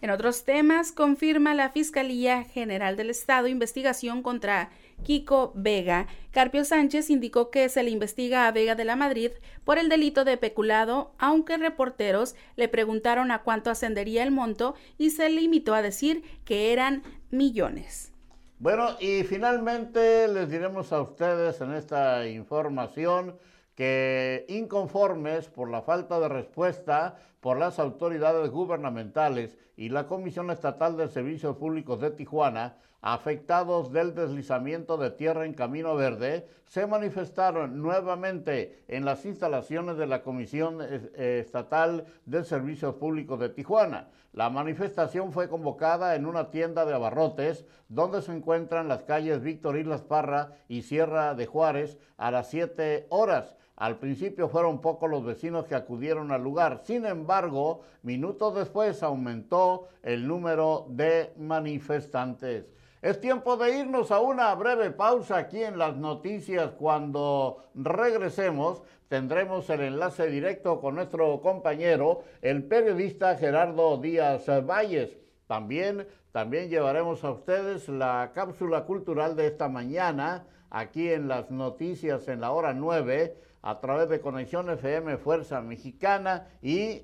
En 0.00 0.10
otros 0.10 0.44
temas, 0.44 0.92
confirma 0.92 1.54
la 1.54 1.70
Fiscalía 1.70 2.44
General 2.44 2.96
del 2.96 3.10
Estado 3.10 3.48
investigación 3.48 4.22
contra 4.22 4.70
Kiko 5.02 5.52
Vega. 5.54 6.06
Carpio 6.30 6.64
Sánchez 6.64 7.10
indicó 7.10 7.50
que 7.50 7.68
se 7.68 7.82
le 7.82 7.90
investiga 7.90 8.46
a 8.46 8.52
Vega 8.52 8.74
de 8.74 8.84
la 8.84 8.96
Madrid 8.96 9.32
por 9.64 9.78
el 9.78 9.88
delito 9.88 10.24
de 10.24 10.36
peculado, 10.36 11.12
aunque 11.18 11.56
reporteros 11.56 12.34
le 12.56 12.68
preguntaron 12.68 13.30
a 13.30 13.42
cuánto 13.42 13.70
ascendería 13.70 14.22
el 14.22 14.30
monto 14.30 14.74
y 14.98 15.10
se 15.10 15.28
limitó 15.30 15.74
a 15.74 15.82
decir 15.82 16.22
que 16.44 16.72
eran 16.72 17.02
millones. 17.30 18.12
Bueno, 18.60 18.96
y 18.98 19.22
finalmente 19.22 20.26
les 20.26 20.50
diremos 20.50 20.92
a 20.92 21.00
ustedes 21.00 21.60
en 21.60 21.74
esta 21.74 22.26
información 22.26 23.36
que 23.76 24.44
inconformes 24.48 25.46
por 25.46 25.70
la 25.70 25.82
falta 25.82 26.18
de 26.18 26.28
respuesta 26.28 27.16
por 27.38 27.56
las 27.56 27.78
autoridades 27.78 28.50
gubernamentales 28.50 29.56
y 29.76 29.90
la 29.90 30.08
Comisión 30.08 30.50
Estatal 30.50 30.96
de 30.96 31.06
Servicios 31.06 31.56
Públicos 31.56 32.00
de 32.00 32.10
Tijuana, 32.10 32.78
afectados 33.00 33.92
del 33.92 34.14
deslizamiento 34.14 34.96
de 34.96 35.10
tierra 35.10 35.46
en 35.46 35.54
Camino 35.54 35.94
Verde, 35.94 36.48
se 36.66 36.86
manifestaron 36.86 37.80
nuevamente 37.80 38.82
en 38.88 39.04
las 39.04 39.24
instalaciones 39.24 39.96
de 39.96 40.06
la 40.06 40.22
Comisión 40.22 40.78
eh, 40.82 41.40
Estatal 41.44 42.06
de 42.26 42.44
Servicios 42.44 42.96
Públicos 42.96 43.38
de 43.38 43.48
Tijuana. 43.48 44.08
La 44.32 44.50
manifestación 44.50 45.32
fue 45.32 45.48
convocada 45.48 46.14
en 46.14 46.26
una 46.26 46.50
tienda 46.50 46.84
de 46.84 46.94
abarrotes 46.94 47.64
donde 47.88 48.20
se 48.20 48.32
encuentran 48.32 48.88
las 48.88 49.04
calles 49.04 49.42
Víctor 49.42 49.78
Islas 49.78 50.02
Parra 50.02 50.52
y 50.68 50.82
Sierra 50.82 51.34
de 51.34 51.46
Juárez 51.46 51.98
a 52.18 52.30
las 52.30 52.50
7 52.50 53.06
horas. 53.08 53.56
Al 53.76 53.98
principio 53.98 54.48
fueron 54.48 54.80
pocos 54.80 55.08
los 55.08 55.24
vecinos 55.24 55.66
que 55.66 55.76
acudieron 55.76 56.32
al 56.32 56.42
lugar, 56.42 56.80
sin 56.84 57.06
embargo, 57.06 57.82
minutos 58.02 58.56
después 58.56 59.04
aumentó 59.04 59.86
el 60.02 60.26
número 60.26 60.86
de 60.88 61.32
manifestantes. 61.38 62.66
Es 63.00 63.20
tiempo 63.20 63.56
de 63.56 63.78
irnos 63.78 64.10
a 64.10 64.18
una 64.18 64.52
breve 64.56 64.90
pausa 64.90 65.36
aquí 65.36 65.62
en 65.62 65.78
las 65.78 65.96
noticias. 65.96 66.72
Cuando 66.72 67.62
regresemos 67.74 68.82
tendremos 69.06 69.70
el 69.70 69.82
enlace 69.82 70.26
directo 70.26 70.80
con 70.80 70.96
nuestro 70.96 71.40
compañero, 71.40 72.24
el 72.42 72.64
periodista 72.64 73.36
Gerardo 73.36 73.98
Díaz 73.98 74.46
Valles. 74.66 75.16
También, 75.46 76.08
también 76.32 76.70
llevaremos 76.70 77.22
a 77.22 77.30
ustedes 77.30 77.88
la 77.88 78.32
cápsula 78.34 78.84
cultural 78.84 79.36
de 79.36 79.46
esta 79.46 79.68
mañana 79.68 80.46
aquí 80.68 81.08
en 81.08 81.28
las 81.28 81.52
noticias 81.52 82.26
en 82.26 82.40
la 82.40 82.50
hora 82.50 82.74
9 82.74 83.36
a 83.62 83.80
través 83.80 84.08
de 84.08 84.20
Conexión 84.20 84.68
FM 84.70 85.18
Fuerza 85.18 85.60
Mexicana 85.60 86.48
y 86.60 87.02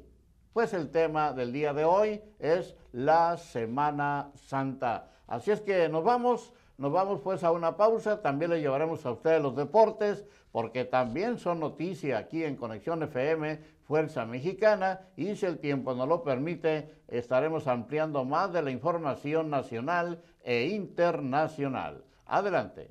pues 0.53 0.75
el 0.75 0.91
tema 0.91 1.33
del 1.33 1.53
día 1.53 1.73
de 1.73 1.85
hoy 1.85 2.21
es 2.41 2.75
la 2.91 3.37
Semana 3.37 4.33
Santa. 4.35 5.14
Así 5.27 5.51
es 5.51 5.61
que 5.61 5.89
nos 5.89 6.05
vamos, 6.05 6.53
nos 6.79 6.93
vamos 6.93 7.21
pues 7.23 7.45
a 7.45 7.51
una 7.51 7.77
pausa, 7.77 8.23
también 8.23 8.51
le 8.51 8.61
llevaremos 8.61 9.05
a 9.07 9.13
ustedes 9.13 9.43
los 9.43 9.57
deportes, 9.57 10.25
porque 10.53 10.85
también 10.85 11.39
son 11.39 11.61
noticia 11.61 12.19
aquí 12.19 12.45
en 12.45 12.57
Conexión 12.57 13.03
FM 13.03 13.61
Fuerza 13.87 14.25
Mexicana 14.25 15.01
y 15.17 15.37
si 15.37 15.47
el 15.47 15.59
tiempo 15.59 15.95
nos 15.95 16.09
lo 16.09 16.23
permite, 16.23 16.91
estaremos 17.09 17.67
ampliando 17.67 18.25
más 18.25 18.53
de 18.53 18.63
la 18.63 18.71
información 18.71 19.51
nacional 19.51 20.23
e 20.43 20.69
internacional. 20.69 22.05
Adelante. 22.27 22.91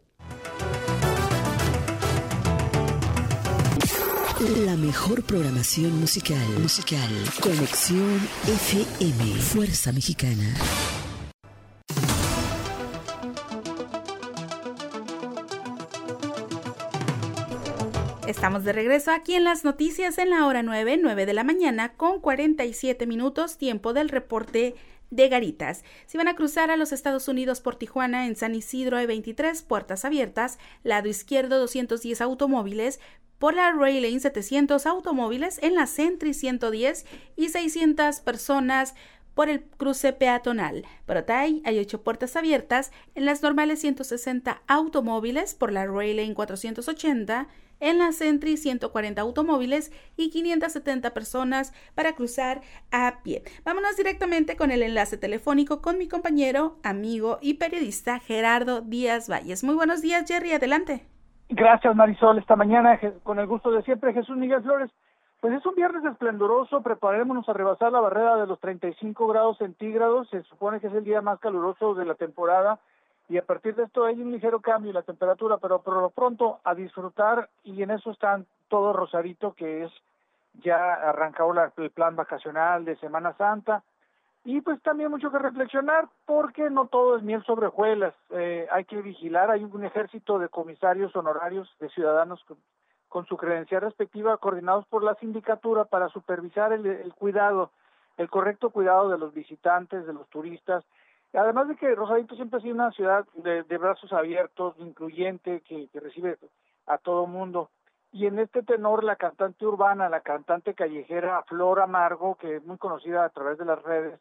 La 4.65 4.75
mejor 4.75 5.23
programación 5.23 5.99
musical. 5.99 6.37
Musical. 6.59 7.09
Conexión 7.41 8.19
FM. 8.45 9.35
Fuerza 9.39 9.93
Mexicana. 9.93 10.53
Estamos 18.33 18.63
de 18.63 18.73
regreso 18.73 19.11
aquí 19.11 19.35
en 19.35 19.43
las 19.43 19.63
noticias 19.63 20.17
en 20.17 20.31
la 20.31 20.47
hora 20.47 20.63
9, 20.63 20.97
9 20.99 21.27
de 21.27 21.33
la 21.33 21.43
mañana 21.43 21.93
con 21.93 22.19
47 22.19 23.05
minutos 23.05 23.59
tiempo 23.59 23.93
del 23.93 24.09
reporte 24.09 24.73
de 25.11 25.29
Garitas. 25.29 25.83
Si 26.07 26.17
van 26.17 26.27
a 26.27 26.35
cruzar 26.35 26.71
a 26.71 26.75
los 26.75 26.91
Estados 26.93 27.27
Unidos 27.27 27.61
por 27.61 27.75
Tijuana, 27.75 28.25
en 28.25 28.35
San 28.35 28.55
Isidro 28.55 28.97
hay 28.97 29.05
23 29.05 29.61
puertas 29.61 30.03
abiertas, 30.03 30.57
lado 30.81 31.07
izquierdo 31.09 31.59
210 31.59 32.21
automóviles, 32.21 32.99
por 33.37 33.53
la 33.53 33.71
Rail 33.71 34.01
Lane 34.01 34.19
700 34.19 34.87
automóviles, 34.87 35.59
en 35.61 35.75
la 35.75 35.85
Sentry 35.85 36.33
110 36.33 37.05
y 37.35 37.49
600 37.49 38.19
personas 38.21 38.95
por 39.33 39.49
el 39.49 39.63
cruce 39.63 40.13
peatonal. 40.13 40.85
Por 41.05 41.17
Otay 41.17 41.61
hay 41.65 41.79
8 41.79 42.03
puertas 42.03 42.35
abiertas, 42.35 42.91
en 43.15 43.25
las 43.25 43.43
normales 43.43 43.79
160 43.81 44.61
automóviles 44.67 45.55
por 45.55 45.71
la 45.71 45.85
Rail 45.85 46.17
Lane 46.17 46.33
480 46.33 47.47
en 47.79 47.97
la 47.97 48.11
Sentry 48.13 48.55
140 48.55 49.21
automóviles 49.21 49.91
y 50.15 50.29
570 50.29 51.13
personas 51.13 51.73
para 51.95 52.13
cruzar 52.13 52.61
a 52.91 53.21
pie. 53.23 53.43
Vámonos 53.65 53.97
directamente 53.97 54.55
con 54.55 54.71
el 54.71 54.81
enlace 54.81 55.17
telefónico 55.17 55.81
con 55.81 55.97
mi 55.97 56.07
compañero, 56.07 56.77
amigo 56.83 57.39
y 57.41 57.55
periodista 57.55 58.19
Gerardo 58.19 58.81
Díaz 58.81 59.29
Valles. 59.29 59.63
Muy 59.63 59.75
buenos 59.75 60.01
días, 60.01 60.25
Jerry, 60.27 60.53
adelante. 60.53 61.05
Gracias, 61.49 61.93
Marisol. 61.95 62.37
Esta 62.37 62.55
mañana, 62.55 62.99
con 63.23 63.37
el 63.39 63.47
gusto 63.47 63.69
de 63.71 63.83
siempre, 63.83 64.13
Jesús 64.13 64.37
Miguel 64.37 64.63
Flores. 64.63 64.89
Pues 65.43 65.55
es 65.55 65.65
un 65.65 65.75
viernes 65.75 66.05
esplendoroso, 66.05 66.81
preparémonos 66.81 67.49
a 67.49 67.51
rebasar 67.51 67.91
la 67.91 67.99
barrera 67.99 68.37
de 68.37 68.47
los 68.47 68.61
35 68.61 69.27
grados 69.27 69.57
centígrados, 69.57 70.29
se 70.29 70.41
supone 70.43 70.79
que 70.79 70.87
es 70.87 70.93
el 70.93 71.03
día 71.03 71.21
más 71.21 71.37
caluroso 71.41 71.95
de 71.95 72.05
la 72.05 72.15
temporada, 72.15 72.79
y 73.27 73.37
a 73.37 73.45
partir 73.45 73.75
de 73.75 73.83
esto 73.83 74.05
hay 74.05 74.21
un 74.21 74.31
ligero 74.31 74.61
cambio 74.61 74.91
en 74.91 74.95
la 74.95 75.01
temperatura, 75.01 75.57
pero 75.57 75.81
por 75.81 75.97
lo 75.97 76.11
pronto 76.11 76.61
a 76.63 76.73
disfrutar 76.73 77.49
y 77.65 77.83
en 77.83 77.91
eso 77.91 78.11
están 78.11 78.45
todo 78.69 78.93
Rosarito, 78.93 79.51
que 79.51 79.83
es 79.83 79.91
ya 80.63 80.93
arrancado 80.93 81.53
el 81.75 81.89
plan 81.89 82.15
vacacional 82.15 82.85
de 82.85 82.95
Semana 82.95 83.33
Santa 83.33 83.83
y 84.45 84.61
pues 84.61 84.81
también 84.81 85.11
mucho 85.11 85.29
que 85.29 85.39
reflexionar 85.39 86.07
porque 86.25 86.69
no 86.69 86.87
todo 86.87 87.17
es 87.17 87.23
miel 87.23 87.43
sobre 87.43 87.67
hojuelas, 87.67 88.13
eh, 88.29 88.65
hay 88.71 88.85
que 88.85 89.01
vigilar, 89.01 89.51
hay 89.51 89.65
un 89.65 89.83
ejército 89.83 90.39
de 90.39 90.47
comisarios 90.47 91.13
honorarios 91.17 91.69
de 91.81 91.89
ciudadanos 91.89 92.41
con, 93.13 93.25
su 93.27 93.37
credencial 93.37 93.81
respectiva 93.81 94.37
coordinados 94.37 94.85
por 94.87 95.03
la 95.03 95.15
sindicatura 95.15 95.85
para 95.85 96.09
supervisar 96.09 96.73
el, 96.73 97.13
cuidado, 97.13 97.71
el 98.17 98.29
correcto 98.29 98.71
cuidado 98.71 99.09
de 99.09 99.19
los 99.19 99.33
visitantes, 99.33 100.05
de 100.07 100.13
los 100.13 100.27
turistas, 100.29 100.83
Además 101.35 101.67
de 101.67 101.75
que 101.75 101.95
Rosarito 101.95 102.35
siempre 102.35 102.59
ha 102.59 102.61
sido 102.61 102.75
una 102.75 102.91
ciudad 102.91 103.25
de, 103.33 103.77
brazos 103.79 104.13
abiertos, 104.13 104.75
incluyente, 104.77 105.61
que, 105.61 105.89
recibe 105.95 106.37
a 106.85 106.99
todo 106.99 107.25
mundo. 107.25 107.71
Y 108.11 108.27
en 108.27 108.37
este 108.37 108.61
tenor, 108.61 109.03
la 109.03 109.15
cantante 109.15 109.65
urbana, 109.65 110.09
la 110.09 110.21
cantante 110.21 110.75
callejera 110.75 111.41
Flor 111.47 111.81
Amargo, 111.81 112.35
que 112.35 112.57
es 112.57 112.63
muy 112.63 112.77
conocida 112.77 113.25
a 113.25 113.29
través 113.29 113.57
de 113.57 113.65
las 113.65 113.81
redes, 113.81 114.19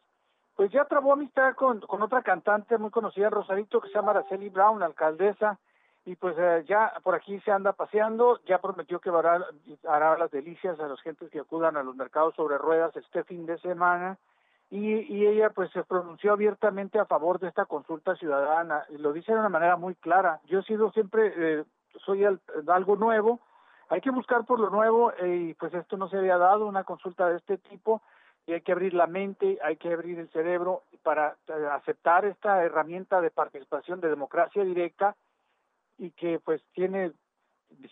pues 0.55 0.71
ya 0.71 0.85
trabó 0.85 1.13
amistad 1.13 1.53
con, 1.53 1.81
con 1.81 2.01
otra 2.01 2.23
cantante 2.23 2.79
muy 2.79 2.89
conocida 2.89 3.29
Rosarito 3.29 3.79
que 3.79 3.89
se 3.89 3.93
llama 3.93 4.11
Araceli 4.11 4.49
Brown, 4.49 4.81
alcaldesa, 4.81 5.59
y 6.05 6.15
pues 6.15 6.35
eh, 6.37 6.65
ya 6.67 6.93
por 7.03 7.15
aquí 7.15 7.39
se 7.41 7.51
anda 7.51 7.73
paseando, 7.73 8.39
ya 8.45 8.59
prometió 8.59 8.99
que 8.99 9.09
hará, 9.09 9.45
hará 9.87 10.17
las 10.17 10.31
delicias 10.31 10.79
a 10.79 10.87
los 10.87 11.01
gentes 11.01 11.29
que 11.29 11.39
acudan 11.39 11.77
a 11.77 11.83
los 11.83 11.95
mercados 11.95 12.35
sobre 12.35 12.57
ruedas 12.57 12.95
este 12.95 13.23
fin 13.23 13.45
de 13.45 13.57
semana, 13.59 14.17
y, 14.69 15.27
ella 15.27 15.51
pues 15.51 15.69
se 15.71 15.83
pronunció 15.83 16.33
abiertamente 16.33 16.97
a 16.97 17.05
favor 17.05 17.39
de 17.39 17.47
esta 17.47 17.65
consulta 17.65 18.15
ciudadana 18.15 18.83
y 18.89 18.97
lo 18.97 19.13
dice 19.13 19.31
de 19.31 19.37
una 19.37 19.49
manera 19.49 19.77
muy 19.77 19.93
clara. 19.93 20.39
Yo 20.45 20.59
he 20.59 20.63
sido 20.63 20.91
siempre, 20.91 21.31
eh, 21.35 21.63
soy 22.03 22.25
algo 22.25 22.95
nuevo, 22.95 23.39
hay 23.89 24.01
que 24.01 24.09
buscar 24.09 24.45
por 24.45 24.59
lo 24.59 24.71
nuevo 24.71 25.13
eh, 25.19 25.49
y 25.49 25.53
pues 25.53 25.75
esto 25.75 25.95
no 25.95 26.09
se 26.09 26.17
había 26.17 26.39
dado, 26.39 26.65
una 26.65 26.85
consulta 26.85 27.29
de 27.29 27.37
este 27.37 27.59
tipo 27.59 28.01
y 28.47 28.53
hay 28.53 28.61
que 28.61 28.71
abrir 28.71 28.95
la 28.95 29.05
mente, 29.05 29.59
hay 29.61 29.77
que 29.77 29.93
abrir 29.93 30.17
el 30.17 30.29
cerebro 30.29 30.81
para 31.03 31.35
eh, 31.47 31.53
aceptar 31.71 32.25
esta 32.25 32.63
herramienta 32.63 33.21
de 33.21 33.29
participación 33.29 34.01
de 34.01 34.09
democracia 34.09 34.63
directa 34.63 35.15
y 35.97 36.11
que 36.11 36.39
pues 36.39 36.61
tiene 36.73 37.11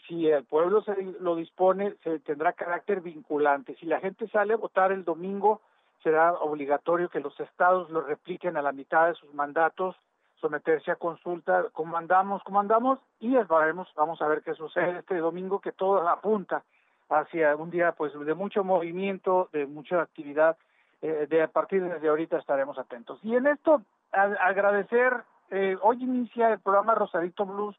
si 0.08 0.28
el 0.28 0.44
pueblo 0.46 0.82
se 0.84 0.96
lo 1.20 1.36
dispone 1.36 1.96
se 2.04 2.20
tendrá 2.20 2.54
carácter 2.54 3.02
vinculante. 3.02 3.76
Si 3.76 3.86
la 3.86 4.00
gente 4.00 4.28
sale 4.28 4.54
a 4.54 4.58
votar 4.58 4.92
el 4.92 5.04
domingo 5.04 5.62
será 6.04 6.34
obligatorio 6.34 7.10
que 7.10 7.20
los 7.20 7.40
estados 7.40 7.90
lo 7.90 8.02
repliquen 8.02 8.58
a 8.58 8.62
la 8.62 8.72
mitad 8.72 9.08
de 9.08 9.16
sus 9.16 9.34
mandatos 9.34 9.96
someterse 10.40 10.90
a 10.90 10.96
consulta 10.96 11.66
cómo 11.74 11.98
andamos 11.98 12.42
cómo 12.44 12.60
andamos 12.60 13.00
y 13.20 13.36
veremos 13.36 13.88
vamos 13.96 14.22
a 14.22 14.28
ver 14.28 14.42
qué 14.42 14.56
sucede 14.56 15.00
este 15.00 15.18
domingo 15.18 15.60
que 15.60 15.72
todo 15.72 16.08
apunta 16.08 16.64
hacia 17.10 17.56
un 17.56 17.70
día 17.70 17.92
pues 17.92 18.14
de 18.14 18.34
mucho 18.34 18.64
movimiento 18.64 19.50
de 19.54 19.68
mucha 19.68 20.02
actividad 20.02 20.58
eh, 21.02 21.26
de 21.28 21.42
a 21.42 21.48
partir 21.48 21.84
de 21.84 22.08
ahorita 22.08 22.38
estaremos 22.38 22.78
atentos. 22.78 23.20
Y 23.24 23.36
en 23.36 23.48
esto, 23.48 23.82
agradecer, 24.12 25.24
eh, 25.50 25.76
hoy 25.82 26.04
inicia 26.04 26.54
el 26.54 26.60
programa 26.60 26.94
Rosarito 26.94 27.44
Blues 27.44 27.76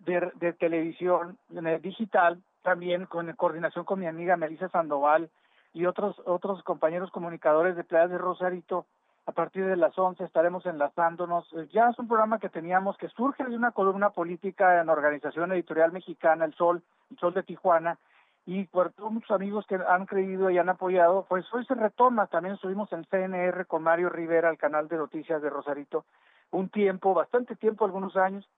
de, 0.00 0.30
de 0.36 0.52
televisión 0.52 1.38
digital, 1.82 2.42
también 2.62 3.06
con 3.06 3.32
coordinación 3.34 3.84
con 3.84 4.00
mi 4.00 4.06
amiga 4.06 4.36
Melissa 4.36 4.68
Sandoval 4.68 5.30
y 5.72 5.86
otros 5.86 6.20
otros 6.26 6.62
compañeros 6.62 7.10
comunicadores 7.10 7.76
de 7.76 7.84
Playa 7.84 8.08
de 8.08 8.18
Rosarito. 8.18 8.86
A 9.26 9.32
partir 9.32 9.64
de 9.66 9.76
las 9.76 9.96
11 9.96 10.24
estaremos 10.24 10.66
enlazándonos. 10.66 11.46
Eh, 11.52 11.68
ya 11.72 11.90
es 11.90 11.98
un 11.98 12.08
programa 12.08 12.40
que 12.40 12.48
teníamos 12.48 12.96
que 12.96 13.08
surge 13.10 13.44
de 13.44 13.54
una 13.54 13.70
columna 13.70 14.10
política 14.10 14.80
en 14.80 14.88
Organización 14.88 15.52
Editorial 15.52 15.92
Mexicana, 15.92 16.44
El 16.44 16.54
Sol, 16.54 16.82
El 17.10 17.18
Sol 17.18 17.34
de 17.34 17.42
Tijuana, 17.42 17.98
y 18.46 18.64
por 18.64 18.92
todos 18.92 19.12
muchos 19.12 19.30
amigos 19.30 19.66
que 19.66 19.76
han 19.76 20.06
creído 20.06 20.50
y 20.50 20.58
han 20.58 20.68
apoyado, 20.68 21.26
pues 21.28 21.44
hoy 21.52 21.64
se 21.66 21.74
retoma, 21.74 22.26
también 22.26 22.54
estuvimos 22.54 22.92
en 22.92 23.04
CNR 23.04 23.66
con 23.66 23.82
Mario 23.82 24.08
Rivera, 24.08 24.50
el 24.50 24.58
canal 24.58 24.88
de 24.88 24.96
noticias 24.96 25.42
de 25.42 25.50
Rosarito, 25.50 26.04
un 26.50 26.68
tiempo, 26.68 27.14
bastante 27.14 27.54
tiempo, 27.54 27.84
algunos 27.84 28.16
años, 28.16 28.48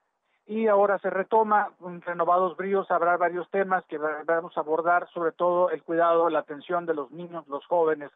y 0.46 0.66
ahora 0.66 0.98
se 0.98 1.10
retoma 1.10 1.70
con 1.78 2.00
renovados 2.02 2.56
bríos, 2.56 2.90
habrá 2.90 3.16
varios 3.16 3.48
temas 3.50 3.84
que 3.86 3.98
vamos 3.98 4.56
a 4.56 4.60
abordar, 4.60 5.08
sobre 5.12 5.32
todo 5.32 5.70
el 5.70 5.82
cuidado, 5.82 6.28
la 6.28 6.40
atención 6.40 6.86
de 6.86 6.94
los 6.94 7.10
niños, 7.10 7.46
los 7.48 7.64
jóvenes, 7.66 8.10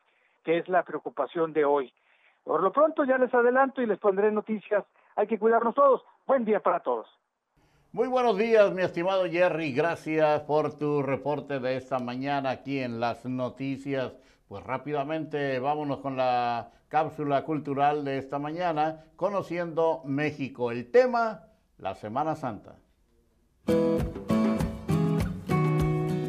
que 0.45 0.59
es 0.59 0.69
la 0.69 0.83
preocupación 0.83 1.53
de 1.53 1.65
hoy. 1.65 1.93
Por 2.45 2.62
lo 2.62 2.73
pronto 2.73 3.05
ya 3.05 3.19
les 3.19 3.33
adelanto 3.35 3.83
y 3.83 3.87
les 3.87 3.99
pondré 3.99 4.31
noticias, 4.31 4.85
hay 5.17 5.27
que 5.27 5.39
cuidarnos 5.39 5.75
todos. 5.75 6.03
Buen 6.27 6.45
día 6.45 6.61
para 6.61 6.81
todos. 6.81 7.07
Muy 7.93 8.09
buenos 8.09 8.37
días, 8.37 8.73
mi 8.73 8.83
estimado 8.83 9.25
Jerry. 9.25 9.73
Gracias 9.73 10.43
por 10.43 10.77
tu 10.77 11.03
reporte 11.03 11.61
de 11.61 11.77
esta 11.77 11.99
mañana 11.99 12.51
aquí 12.51 12.81
en 12.81 13.01
las 13.01 13.25
noticias. 13.25 14.12
Pues 14.49 14.62
rápidamente 14.65 15.59
vámonos 15.59 16.01
con 16.01 16.17
la 16.17 16.71
cápsula 16.89 17.43
cultural 17.45 18.05
de 18.05 18.19
esta 18.19 18.39
mañana, 18.39 19.05
conociendo 19.17 20.03
México. 20.05 20.71
El 20.71 20.91
tema, 20.91 21.46
la 21.79 21.95
Semana 21.95 22.35
Santa. 22.37 22.77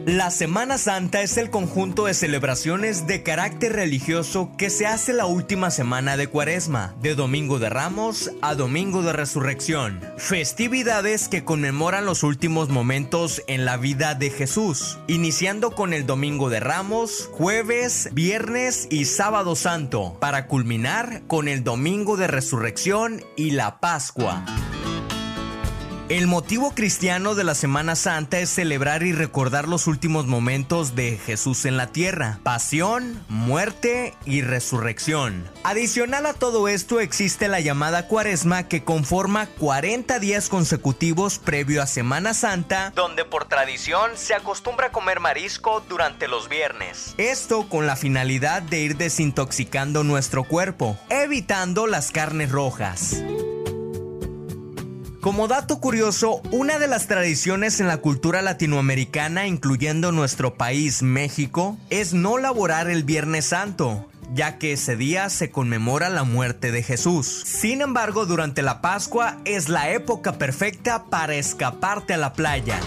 La 0.05 0.31
Semana 0.31 0.77
Santa 0.77 1.21
es 1.21 1.37
el 1.37 1.49
conjunto 1.49 2.05
de 2.05 2.13
celebraciones 2.13 3.07
de 3.07 3.23
carácter 3.23 3.73
religioso 3.73 4.55
que 4.57 4.69
se 4.69 4.87
hace 4.87 5.11
la 5.11 5.25
última 5.25 5.69
semana 5.69 6.15
de 6.15 6.27
Cuaresma, 6.27 6.95
de 7.01 7.13
Domingo 7.13 7.59
de 7.59 7.69
Ramos 7.69 8.31
a 8.41 8.55
Domingo 8.55 9.03
de 9.03 9.11
Resurrección. 9.11 10.01
Festividades 10.17 11.27
que 11.27 11.43
conmemoran 11.43 12.05
los 12.05 12.23
últimos 12.23 12.69
momentos 12.69 13.43
en 13.47 13.65
la 13.65 13.75
vida 13.75 14.15
de 14.15 14.29
Jesús, 14.29 14.97
iniciando 15.07 15.71
con 15.71 15.93
el 15.93 16.05
Domingo 16.05 16.49
de 16.49 16.61
Ramos, 16.61 17.29
jueves, 17.33 18.09
viernes 18.13 18.87
y 18.89 19.05
sábado 19.05 19.57
santo, 19.57 20.17
para 20.21 20.47
culminar 20.47 21.23
con 21.27 21.49
el 21.49 21.65
Domingo 21.65 22.15
de 22.15 22.27
Resurrección 22.27 23.21
y 23.35 23.51
la 23.51 23.81
Pascua. 23.81 24.45
El 26.09 26.27
motivo 26.27 26.73
cristiano 26.73 27.35
de 27.35 27.43
la 27.43 27.53
Semana 27.53 27.97
Santa 27.97 28.39
es 28.39 28.49
celebrar 28.49 29.03
y 29.03 29.11
recordar 29.11 29.67
los 29.67 29.87
últimos 29.87 30.25
momentos 30.25 30.95
de 30.95 31.17
Jesús 31.17 31.65
en 31.65 31.75
la 31.75 31.87
tierra, 31.87 32.39
pasión, 32.43 33.21
muerte 33.27 34.13
y 34.23 34.41
resurrección. 34.41 35.49
Adicional 35.65 36.25
a 36.25 36.33
todo 36.33 36.69
esto 36.69 37.01
existe 37.01 37.49
la 37.49 37.59
llamada 37.59 38.07
cuaresma 38.07 38.69
que 38.69 38.85
conforma 38.85 39.47
40 39.47 40.17
días 40.19 40.47
consecutivos 40.47 41.39
previo 41.39 41.83
a 41.83 41.87
Semana 41.87 42.33
Santa, 42.33 42.93
donde 42.95 43.25
por 43.25 43.43
tradición 43.49 44.11
se 44.15 44.33
acostumbra 44.33 44.93
comer 44.93 45.19
marisco 45.19 45.83
durante 45.89 46.29
los 46.29 46.47
viernes. 46.47 47.15
Esto 47.17 47.67
con 47.67 47.85
la 47.85 47.97
finalidad 47.97 48.61
de 48.61 48.79
ir 48.79 48.95
desintoxicando 48.95 50.05
nuestro 50.05 50.45
cuerpo, 50.45 50.97
evitando 51.09 51.85
las 51.85 52.11
carnes 52.11 52.49
rojas. 52.49 53.17
Como 55.21 55.47
dato 55.47 55.79
curioso, 55.79 56.41
una 56.51 56.79
de 56.79 56.87
las 56.87 57.07
tradiciones 57.07 57.79
en 57.79 57.87
la 57.87 57.97
cultura 57.97 58.41
latinoamericana, 58.41 59.47
incluyendo 59.47 60.11
nuestro 60.11 60.55
país 60.55 61.01
México, 61.01 61.77
es 61.89 62.13
no 62.13 62.37
laborar 62.37 62.89
el 62.89 63.03
Viernes 63.03 63.45
Santo, 63.45 64.07
ya 64.33 64.57
que 64.57 64.73
ese 64.73 64.95
día 64.95 65.29
se 65.29 65.49
conmemora 65.49 66.09
la 66.09 66.23
muerte 66.23 66.71
de 66.71 66.83
Jesús. 66.83 67.43
Sin 67.45 67.81
embargo, 67.81 68.25
durante 68.25 68.61
la 68.61 68.81
Pascua 68.81 69.37
es 69.43 69.69
la 69.69 69.91
época 69.91 70.37
perfecta 70.37 71.05
para 71.05 71.35
escaparte 71.35 72.13
a 72.13 72.17
la 72.17 72.33
playa 72.33 72.79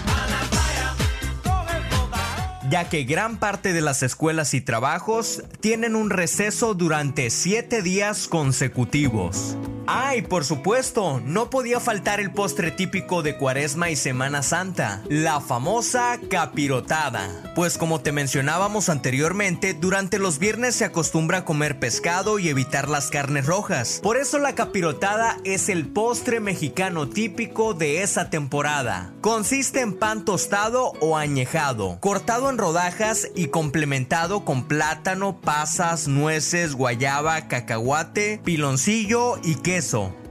ya 2.71 2.87
que 2.87 3.03
gran 3.03 3.35
parte 3.35 3.73
de 3.73 3.81
las 3.81 4.01
escuelas 4.01 4.53
y 4.53 4.61
trabajos 4.61 5.43
tienen 5.59 5.93
un 5.93 6.09
receso 6.09 6.73
durante 6.73 7.29
siete 7.29 7.81
días 7.81 8.29
consecutivos. 8.29 9.57
Ay, 9.87 10.21
por 10.21 10.45
supuesto, 10.45 11.21
no 11.25 11.49
podía 11.49 11.79
faltar 11.79 12.19
el 12.19 12.31
postre 12.31 12.71
típico 12.71 13.23
de 13.23 13.35
Cuaresma 13.35 13.89
y 13.89 13.95
Semana 13.95 14.43
Santa, 14.43 15.01
la 15.09 15.41
famosa 15.41 16.19
capirotada. 16.29 17.51
Pues 17.55 17.77
como 17.77 17.99
te 18.01 18.11
mencionábamos 18.11 18.89
anteriormente, 18.89 19.73
durante 19.73 20.19
los 20.19 20.37
viernes 20.37 20.75
se 20.75 20.85
acostumbra 20.85 21.39
a 21.39 21.45
comer 21.45 21.79
pescado 21.79 22.39
y 22.39 22.49
evitar 22.49 22.89
las 22.89 23.09
carnes 23.09 23.45
rojas. 23.45 23.99
Por 24.03 24.17
eso 24.17 24.37
la 24.37 24.55
capirotada 24.55 25.37
es 25.43 25.67
el 25.67 25.87
postre 25.87 26.39
mexicano 26.39 27.09
típico 27.09 27.73
de 27.73 28.03
esa 28.03 28.29
temporada. 28.29 29.13
Consiste 29.21 29.81
en 29.81 29.97
pan 29.97 30.25
tostado 30.25 30.93
o 31.01 31.17
añejado, 31.17 31.97
cortado 31.99 32.49
en 32.49 32.57
rodajas 32.57 33.29
y 33.35 33.47
complementado 33.47 34.45
con 34.45 34.67
plátano, 34.67 35.41
pasas, 35.41 36.07
nueces, 36.07 36.75
guayaba, 36.75 37.47
cacahuate, 37.47 38.39
piloncillo 38.43 39.39
y 39.43 39.55
queso 39.55 39.70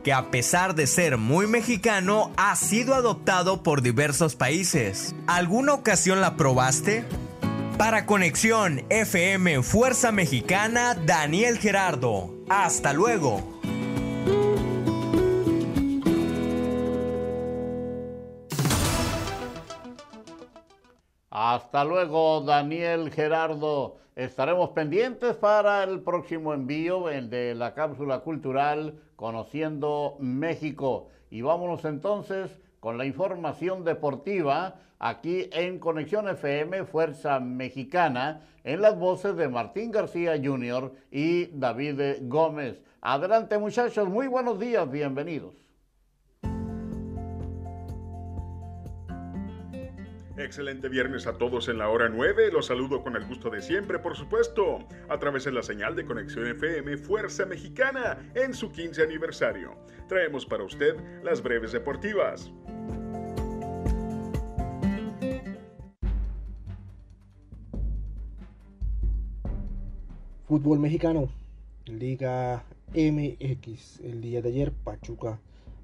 que 0.05 0.13
a 0.13 0.31
pesar 0.31 0.75
de 0.75 0.87
ser 0.87 1.17
muy 1.17 1.47
mexicano, 1.47 2.31
ha 2.37 2.55
sido 2.57 2.95
adoptado 2.95 3.63
por 3.63 3.81
diversos 3.81 4.37
países. 4.37 5.15
¿Alguna 5.27 5.73
ocasión 5.73 6.21
la 6.21 6.37
probaste? 6.37 7.07
Para 7.79 8.05
Conexión 8.05 8.83
FM 8.91 9.63
Fuerza 9.63 10.13
Mexicana, 10.13 10.95
Daniel 10.95 11.57
Gerardo. 11.57 12.35
Hasta 12.51 12.93
luego. 12.93 13.43
Hasta 21.31 21.85
luego, 21.85 22.43
Daniel 22.43 23.11
Gerardo. 23.11 23.97
Estaremos 24.17 24.71
pendientes 24.73 25.35
para 25.37 25.83
el 25.85 26.01
próximo 26.01 26.53
envío, 26.53 27.07
de 27.07 27.55
la 27.55 27.73
cápsula 27.73 28.21
cultural 28.21 29.01
Conociendo 29.21 30.17
México. 30.19 31.09
Y 31.31 31.43
vámonos 31.43 31.85
entonces 31.85 32.51
con 32.81 32.97
la 32.97 33.05
información 33.05 33.85
deportiva 33.85 34.77
aquí 34.99 35.51
en 35.53 35.79
Conexión 35.79 36.27
FM 36.27 36.87
Fuerza 36.87 37.39
Mexicana 37.39 38.41
en 38.65 38.81
las 38.81 38.99
voces 38.99 39.37
de 39.37 39.47
Martín 39.49 39.91
García 39.91 40.41
Jr. 40.43 40.91
y 41.11 41.49
David 41.49 42.01
Gómez. 42.23 42.81
Adelante 43.03 43.59
muchachos, 43.59 44.09
muy 44.09 44.27
buenos 44.27 44.59
días, 44.59 44.91
bienvenidos. 44.91 45.70
Excelente 50.43 50.89
viernes 50.89 51.27
a 51.27 51.37
todos 51.37 51.69
en 51.69 51.77
la 51.77 51.91
hora 51.91 52.09
9. 52.09 52.51
Los 52.51 52.67
saludo 52.67 53.03
con 53.03 53.15
el 53.15 53.27
gusto 53.27 53.51
de 53.51 53.61
siempre, 53.61 53.99
por 53.99 54.17
supuesto, 54.17 54.79
a 55.11 55.19
través 55.19 55.45
de 55.45 55.53
la 55.53 55.63
señal 55.63 55.95
de 55.95 56.07
Conexión 56.07 56.47
FM 56.47 56.97
Fuerza 56.97 57.45
Mexicana 57.45 58.19
en 58.35 58.55
su 58.55 58.73
15 58.73 59.03
aniversario. 59.03 59.77
Traemos 60.09 60.47
para 60.47 60.65
usted 60.65 60.97
las 61.23 61.43
breves 61.43 61.73
deportivas. 61.73 62.51
Fútbol 70.49 70.79
mexicano, 70.79 71.29
Liga 71.85 72.65
MX. 72.95 74.01
El 74.01 74.23
día 74.23 74.41
de 74.41 74.49
ayer, 74.49 74.73
Pachuca, 74.73 75.39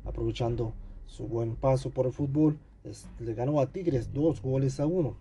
aprovechando 0.06 0.72
su 1.06 1.28
buen 1.28 1.56
paso 1.56 1.90
por 1.90 2.06
el 2.06 2.12
fútbol, 2.12 2.58
le 3.18 3.34
ganó 3.34 3.60
a 3.60 3.66
Tigres 3.66 4.12
dos 4.12 4.42
goles 4.42 4.80
a 4.80 4.86
uno. 4.86 5.16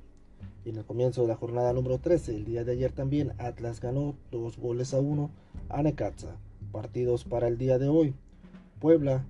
Y 0.63 0.69
en 0.69 0.77
el 0.77 0.85
comienzo 0.85 1.21
de 1.21 1.27
la 1.27 1.35
jornada 1.35 1.73
número 1.73 1.99
13, 1.99 2.35
el 2.35 2.45
día 2.45 2.63
de 2.63 2.73
ayer 2.73 2.91
también, 2.91 3.33
Atlas 3.37 3.79
ganó 3.79 4.15
dos 4.31 4.57
goles 4.57 4.93
a 4.93 4.99
uno 4.99 5.29
a 5.69 5.83
Necaxa. 5.83 6.37
partidos 6.71 7.23
para 7.23 7.47
el 7.47 7.57
día 7.57 7.77
de 7.77 7.87
hoy. 7.87 8.15
Puebla 8.79 9.25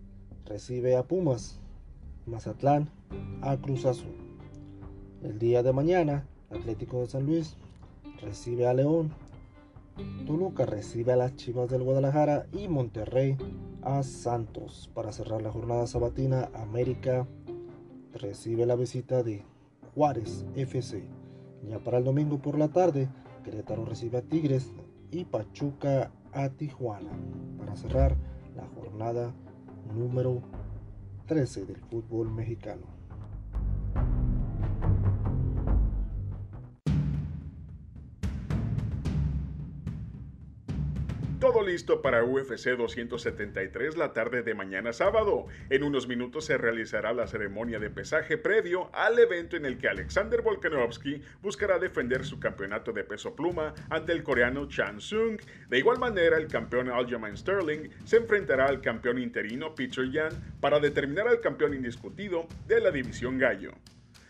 recibe 0.46 0.96
a 0.96 1.04
Pumas. 1.04 1.60
Mazatlán 2.26 2.90
a 3.42 3.58
Cruz 3.58 3.86
Azul. 3.86 4.16
El 5.24 5.38
día 5.38 5.62
de 5.62 5.74
mañana, 5.74 6.26
Atlético 6.50 7.02
de 7.02 7.08
San 7.08 7.26
Luis 7.26 7.56
recibe 8.22 8.68
a 8.68 8.74
León. 8.74 9.12
Toluca 10.26 10.66
recibe 10.66 11.14
a 11.14 11.18
las 11.18 11.36
Chivas 11.36 11.70
del 11.70 11.84
Guadalajara 11.84 12.48
y 12.52 12.68
Monterrey 12.68 13.38
a 13.82 14.04
Santos. 14.04 14.90
Para 14.94 15.12
cerrar 15.12 15.42
la 15.42 15.52
jornada 15.52 15.88
sabatina, 15.88 16.50
América 16.54 17.28
recibe 18.16 18.66
la 18.66 18.76
visita 18.76 19.24
de 19.24 19.44
Juárez 19.94 20.46
FC. 20.56 21.04
Ya 21.70 21.80
para 21.80 21.98
el 21.98 22.04
domingo 22.04 22.40
por 22.40 22.58
la 22.58 22.70
tarde, 22.70 23.10
Querétaro 23.44 23.86
recibe 23.86 24.18
a 24.18 24.22
Tigres 24.22 24.72
y 25.12 25.26
Pachuca 25.26 26.12
a 26.34 26.50
Tijuana. 26.50 27.12
Para 27.58 27.76
cerrar 27.76 28.16
la 28.56 28.68
jornada 28.68 29.34
número 29.96 30.42
13 31.28 31.66
del 31.66 31.78
fútbol 31.78 32.32
mexicano. 32.32 32.95
Todo 41.40 41.62
listo 41.62 42.02
para 42.02 42.24
UFC 42.24 42.78
273 42.78 43.98
la 43.98 44.14
tarde 44.14 44.42
de 44.42 44.54
mañana 44.54 44.94
sábado. 44.94 45.48
En 45.70 45.84
unos 45.84 46.08
minutos 46.08 46.46
se 46.46 46.58
realizará 46.58 47.12
la 47.14 47.28
ceremonia 47.28 47.78
de 47.78 47.90
pesaje 47.90 48.38
previo 48.38 48.90
al 48.94 49.20
evento 49.20 49.58
en 49.58 49.66
el 49.66 49.78
que 49.78 49.90
Alexander 49.90 50.42
Volkanovski 50.42 51.22
buscará 51.42 51.78
defender 51.78 52.24
su 52.24 52.40
campeonato 52.40 52.94
de 52.94 53.04
peso 53.04 53.36
pluma 53.36 53.74
ante 53.90 54.14
el 54.14 54.24
coreano 54.24 54.70
Chan 54.70 55.02
Sung. 55.02 55.42
De 55.68 55.78
igual 55.78 56.00
manera, 56.00 56.38
el 56.38 56.48
campeón 56.48 56.90
Aljamain 56.90 57.36
Sterling 57.36 57.90
se 58.06 58.16
enfrentará 58.16 58.68
al 58.68 58.80
campeón 58.80 59.18
interino 59.18 59.76
Peter 59.76 60.10
Yan 60.10 60.32
para 60.62 60.80
determinar 60.80 61.28
al 61.28 61.42
campeón 61.42 61.74
indiscutido 61.74 62.48
de 62.66 62.80
la 62.80 62.92
división 62.92 63.38
gallo. 63.38 63.74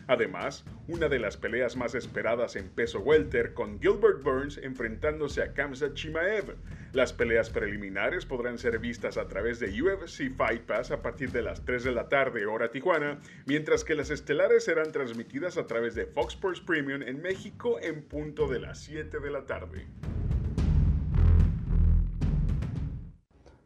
Además, 0.08 0.64
una 0.86 1.08
de 1.08 1.18
las 1.18 1.36
peleas 1.36 1.76
más 1.76 1.96
esperadas 1.96 2.54
en 2.54 2.68
peso 2.68 3.00
welter 3.00 3.54
con 3.54 3.80
Gilbert 3.80 4.22
Burns 4.22 4.56
enfrentándose 4.58 5.42
a 5.42 5.52
Kamsa 5.52 5.94
Chimaev. 5.94 6.54
Las 6.92 7.12
peleas 7.12 7.50
preliminares 7.50 8.24
podrán 8.24 8.56
ser 8.58 8.78
vistas 8.78 9.16
a 9.16 9.26
través 9.26 9.58
de 9.58 9.82
UFC 9.82 10.30
Fight 10.36 10.62
Pass 10.62 10.92
a 10.92 11.02
partir 11.02 11.32
de 11.32 11.42
las 11.42 11.64
3 11.64 11.82
de 11.82 11.92
la 11.92 12.08
tarde 12.08 12.46
hora 12.46 12.70
Tijuana, 12.70 13.20
mientras 13.46 13.82
que 13.82 13.96
las 13.96 14.10
estelares 14.10 14.64
serán 14.64 14.92
transmitidas 14.92 15.58
a 15.58 15.66
través 15.66 15.96
de 15.96 16.06
Fox 16.06 16.34
Sports 16.34 16.60
Premium 16.60 17.02
en 17.02 17.20
México 17.20 17.80
en 17.82 18.02
punto 18.02 18.46
de 18.46 18.60
las 18.60 18.78
7 18.78 19.18
de 19.18 19.30
la 19.30 19.44
tarde. 19.44 19.86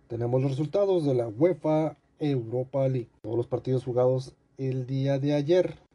Tenemos 0.08 0.40
los 0.40 0.52
resultados 0.52 1.04
de 1.04 1.14
la 1.14 1.28
UEFA 1.28 1.96
Europa 2.18 2.88
League. 2.88 3.10
Todos 3.22 3.36
los 3.36 3.46
partidos 3.46 3.84
jugados 3.84 4.34
el 4.58 4.86
día 4.86 5.18
de 5.18 5.34
ayer. 5.34 5.89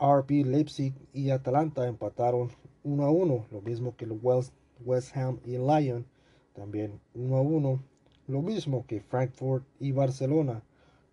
RB 0.00 0.46
Leipzig 0.46 0.94
y 1.12 1.28
Atalanta 1.30 1.86
empataron 1.86 2.50
1 2.84 3.04
a 3.04 3.10
1, 3.10 3.46
lo 3.50 3.60
mismo 3.60 3.94
que 3.96 4.06
West 4.06 5.16
Ham 5.16 5.40
y 5.44 5.58
Lyon, 5.58 6.06
también 6.54 6.98
1 7.14 7.36
a 7.36 7.40
1, 7.42 7.82
lo 8.28 8.42
mismo 8.42 8.86
que 8.86 9.00
Frankfurt 9.00 9.64
y 9.78 9.92
Barcelona 9.92 10.62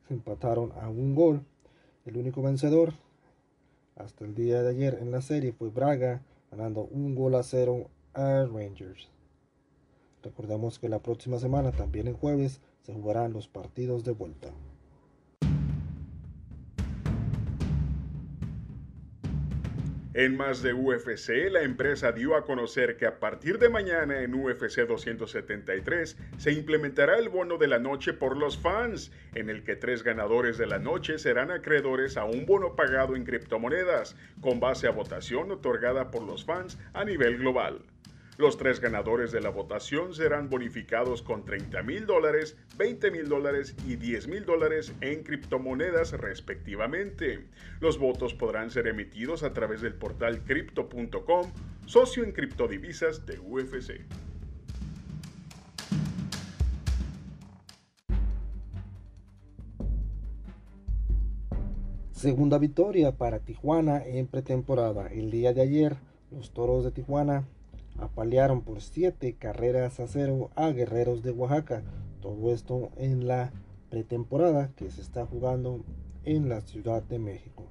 empataron 0.09 0.71
a 0.79 0.89
un 0.89 1.15
gol. 1.15 1.43
El 2.05 2.15
único 2.15 2.41
vencedor 2.41 2.93
hasta 3.97 4.23
el 4.23 4.35
día 4.35 4.61
de 4.63 4.69
ayer 4.69 4.99
en 5.01 5.11
la 5.11 5.21
serie 5.21 5.51
fue 5.51 5.69
Braga, 5.69 6.21
ganando 6.49 6.88
un 6.91 7.13
gol 7.13 7.35
a 7.35 7.43
cero 7.43 7.89
a 8.13 8.45
Rangers. 8.45 9.09
Recordemos 10.23 10.79
que 10.79 10.88
la 10.88 10.99
próxima 10.99 11.39
semana, 11.39 11.71
también 11.71 12.07
el 12.07 12.13
jueves, 12.13 12.61
se 12.83 12.93
jugarán 12.93 13.33
los 13.33 13.47
partidos 13.47 14.05
de 14.05 14.11
vuelta. 14.11 14.49
En 20.18 20.36
más 20.36 20.63
de 20.63 20.74
UFC, 20.74 21.47
la 21.51 21.61
empresa 21.61 22.11
dio 22.11 22.36
a 22.36 22.43
conocer 22.43 22.97
que 22.97 23.05
a 23.05 23.20
partir 23.20 23.59
de 23.59 23.70
mañana 23.70 24.24
en 24.24 24.34
UFC 24.34 24.88
273 24.88 26.18
se 26.39 26.51
implementará 26.53 27.20
el 27.20 27.30
bono 27.30 27.59
de 27.59 27.68
la 27.68 27.78
noche 27.78 28.13
por 28.13 28.36
los 28.36 28.57
fans, 28.57 29.11
en 29.36 29.51
el 29.51 29.63
que 29.63 29.76
tres 29.76 30.01
ganadores 30.01 30.57
de 30.57 30.65
la 30.65 30.80
noche 30.80 31.20
serán 31.20 31.51
acreedores 31.51 32.18
a 32.18 32.26
un 32.26 32.47
bono 32.47 32.76
pagado 32.76 33.15
en 33.15 33.26
criptomonedas, 33.26 34.15
con 34.41 34.59
base 34.59 34.88
a 34.88 34.91
votación 34.91 35.51
otorgada 35.51 36.09
por 36.09 36.24
los 36.24 36.43
fans 36.43 36.80
a 36.93 37.05
nivel 37.05 37.38
global. 37.38 37.84
Los 38.38 38.55
tres 38.55 38.79
ganadores 38.79 39.31
de 39.31 39.41
la 39.41 39.49
votación 39.49 40.13
serán 40.13 40.47
bonificados 40.47 41.23
con 41.23 41.43
30 41.43 41.81
mil 41.81 42.05
dólares, 42.05 42.55
20 42.77 43.09
mil 43.09 43.27
dólares 43.27 43.75
y 43.88 43.95
10 43.95 44.27
mil 44.27 44.45
dólares 44.45 44.93
en 45.01 45.23
criptomonedas 45.23 46.11
respectivamente. 46.11 47.47
Los 47.79 47.97
votos 47.97 48.35
podrán 48.35 48.69
ser 48.69 48.85
emitidos 48.85 49.41
a 49.41 49.53
través 49.53 49.81
del 49.81 49.95
portal 49.95 50.43
crypto.com, 50.43 51.51
socio 51.88 52.23
en 52.23 52.31
criptodivisas 52.31 53.25
de 53.25 53.39
UFC. 53.39 54.05
Segunda 62.11 62.59
victoria 62.59 63.13
para 63.13 63.39
Tijuana 63.39 64.05
en 64.05 64.27
pretemporada. 64.27 65.07
El 65.07 65.31
día 65.31 65.53
de 65.53 65.61
ayer, 65.61 65.95
los 66.29 66.51
Toros 66.51 66.83
de 66.83 66.91
Tijuana 66.91 67.47
apalearon 67.97 68.61
por 68.61 68.81
siete 68.81 69.33
carreras 69.33 69.99
a 69.99 70.07
cero 70.07 70.49
a 70.55 70.69
Guerreros 70.69 71.23
de 71.23 71.31
Oaxaca. 71.31 71.83
Todo 72.21 72.51
esto 72.51 72.91
en 72.97 73.27
la 73.27 73.51
pretemporada 73.89 74.69
que 74.75 74.91
se 74.91 75.01
está 75.01 75.25
jugando 75.25 75.83
en 76.23 76.49
la 76.49 76.61
Ciudad 76.61 77.03
de 77.03 77.19
México. 77.19 77.65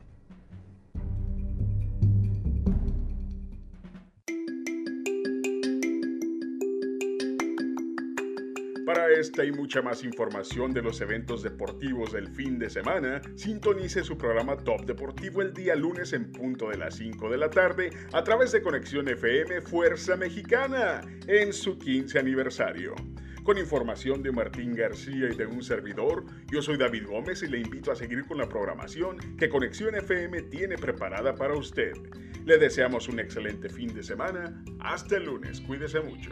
Para 8.86 9.10
esta 9.10 9.44
y 9.44 9.50
mucha 9.50 9.82
más 9.82 10.04
información 10.04 10.72
de 10.72 10.80
los 10.80 11.00
eventos 11.00 11.42
deportivos 11.42 12.12
del 12.12 12.28
fin 12.28 12.56
de 12.56 12.70
semana, 12.70 13.20
sintonice 13.34 14.04
su 14.04 14.16
programa 14.16 14.56
Top 14.58 14.86
Deportivo 14.86 15.42
el 15.42 15.52
día 15.52 15.74
lunes 15.74 16.12
en 16.12 16.30
punto 16.30 16.68
de 16.70 16.78
las 16.78 16.94
5 16.94 17.28
de 17.28 17.36
la 17.36 17.50
tarde 17.50 17.90
a 18.12 18.22
través 18.22 18.52
de 18.52 18.62
Conexión 18.62 19.08
FM 19.08 19.60
Fuerza 19.62 20.16
Mexicana 20.16 21.00
en 21.26 21.52
su 21.52 21.76
15 21.76 22.16
aniversario. 22.16 22.94
Con 23.42 23.58
información 23.58 24.22
de 24.22 24.30
Martín 24.30 24.72
García 24.72 25.30
y 25.32 25.36
de 25.36 25.46
un 25.46 25.64
servidor, 25.64 26.24
yo 26.48 26.62
soy 26.62 26.76
David 26.76 27.08
Gómez 27.08 27.42
y 27.42 27.48
le 27.48 27.58
invito 27.58 27.90
a 27.90 27.96
seguir 27.96 28.24
con 28.24 28.38
la 28.38 28.48
programación 28.48 29.16
que 29.36 29.48
Conexión 29.48 29.96
FM 29.96 30.42
tiene 30.42 30.78
preparada 30.78 31.34
para 31.34 31.54
usted. 31.54 31.92
Le 32.44 32.56
deseamos 32.56 33.08
un 33.08 33.18
excelente 33.18 33.68
fin 33.68 33.92
de 33.92 34.04
semana. 34.04 34.62
Hasta 34.78 35.16
el 35.16 35.24
lunes. 35.24 35.60
Cuídese 35.60 35.98
mucho. 35.98 36.30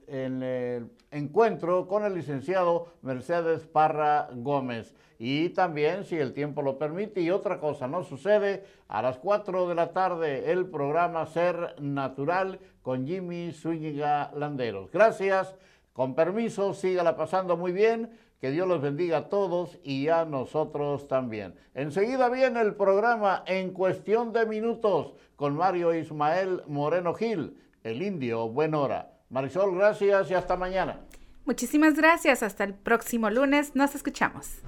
en 0.08 0.42
el 0.42 0.90
encuentro 1.10 1.86
con 1.86 2.04
el 2.04 2.14
licenciado 2.14 2.88
Mercedes 3.02 3.66
Parra 3.66 4.28
Gómez. 4.32 4.94
Y 5.18 5.50
también, 5.50 6.04
si 6.04 6.16
el 6.16 6.32
tiempo 6.32 6.60
lo 6.62 6.78
permite 6.78 7.20
y 7.20 7.30
otra 7.30 7.60
cosa 7.60 7.86
no 7.86 8.02
sucede, 8.02 8.64
a 8.88 9.00
las 9.00 9.18
4 9.18 9.68
de 9.68 9.74
la 9.74 9.92
tarde 9.92 10.50
el 10.50 10.66
programa 10.66 11.26
Ser 11.26 11.76
Natural 11.80 12.58
con 12.82 13.06
Jimmy 13.06 13.52
Zúñiga 13.52 14.32
Landeros. 14.34 14.90
Gracias, 14.90 15.54
con 15.92 16.14
permiso, 16.14 16.74
sígala 16.74 17.16
pasando 17.16 17.56
muy 17.56 17.72
bien, 17.72 18.10
que 18.40 18.50
Dios 18.50 18.68
los 18.68 18.82
bendiga 18.82 19.16
a 19.16 19.28
todos 19.30 19.78
y 19.84 20.08
a 20.08 20.26
nosotros 20.26 21.08
también. 21.08 21.54
Enseguida 21.72 22.28
viene 22.28 22.60
el 22.60 22.74
programa 22.74 23.42
En 23.46 23.70
Cuestión 23.72 24.32
de 24.34 24.44
Minutos 24.44 25.14
con 25.36 25.56
Mario 25.56 25.94
Ismael 25.94 26.62
Moreno 26.66 27.14
Gil, 27.14 27.56
el 27.84 28.02
indio 28.02 28.48
Buen 28.48 28.74
Hora. 28.74 29.13
Marisol, 29.34 29.74
gracias 29.74 30.30
y 30.30 30.34
hasta 30.34 30.56
mañana. 30.56 31.00
Muchísimas 31.44 31.94
gracias. 31.94 32.44
Hasta 32.44 32.62
el 32.62 32.72
próximo 32.72 33.30
lunes. 33.30 33.74
Nos 33.74 33.96
escuchamos. 33.96 34.60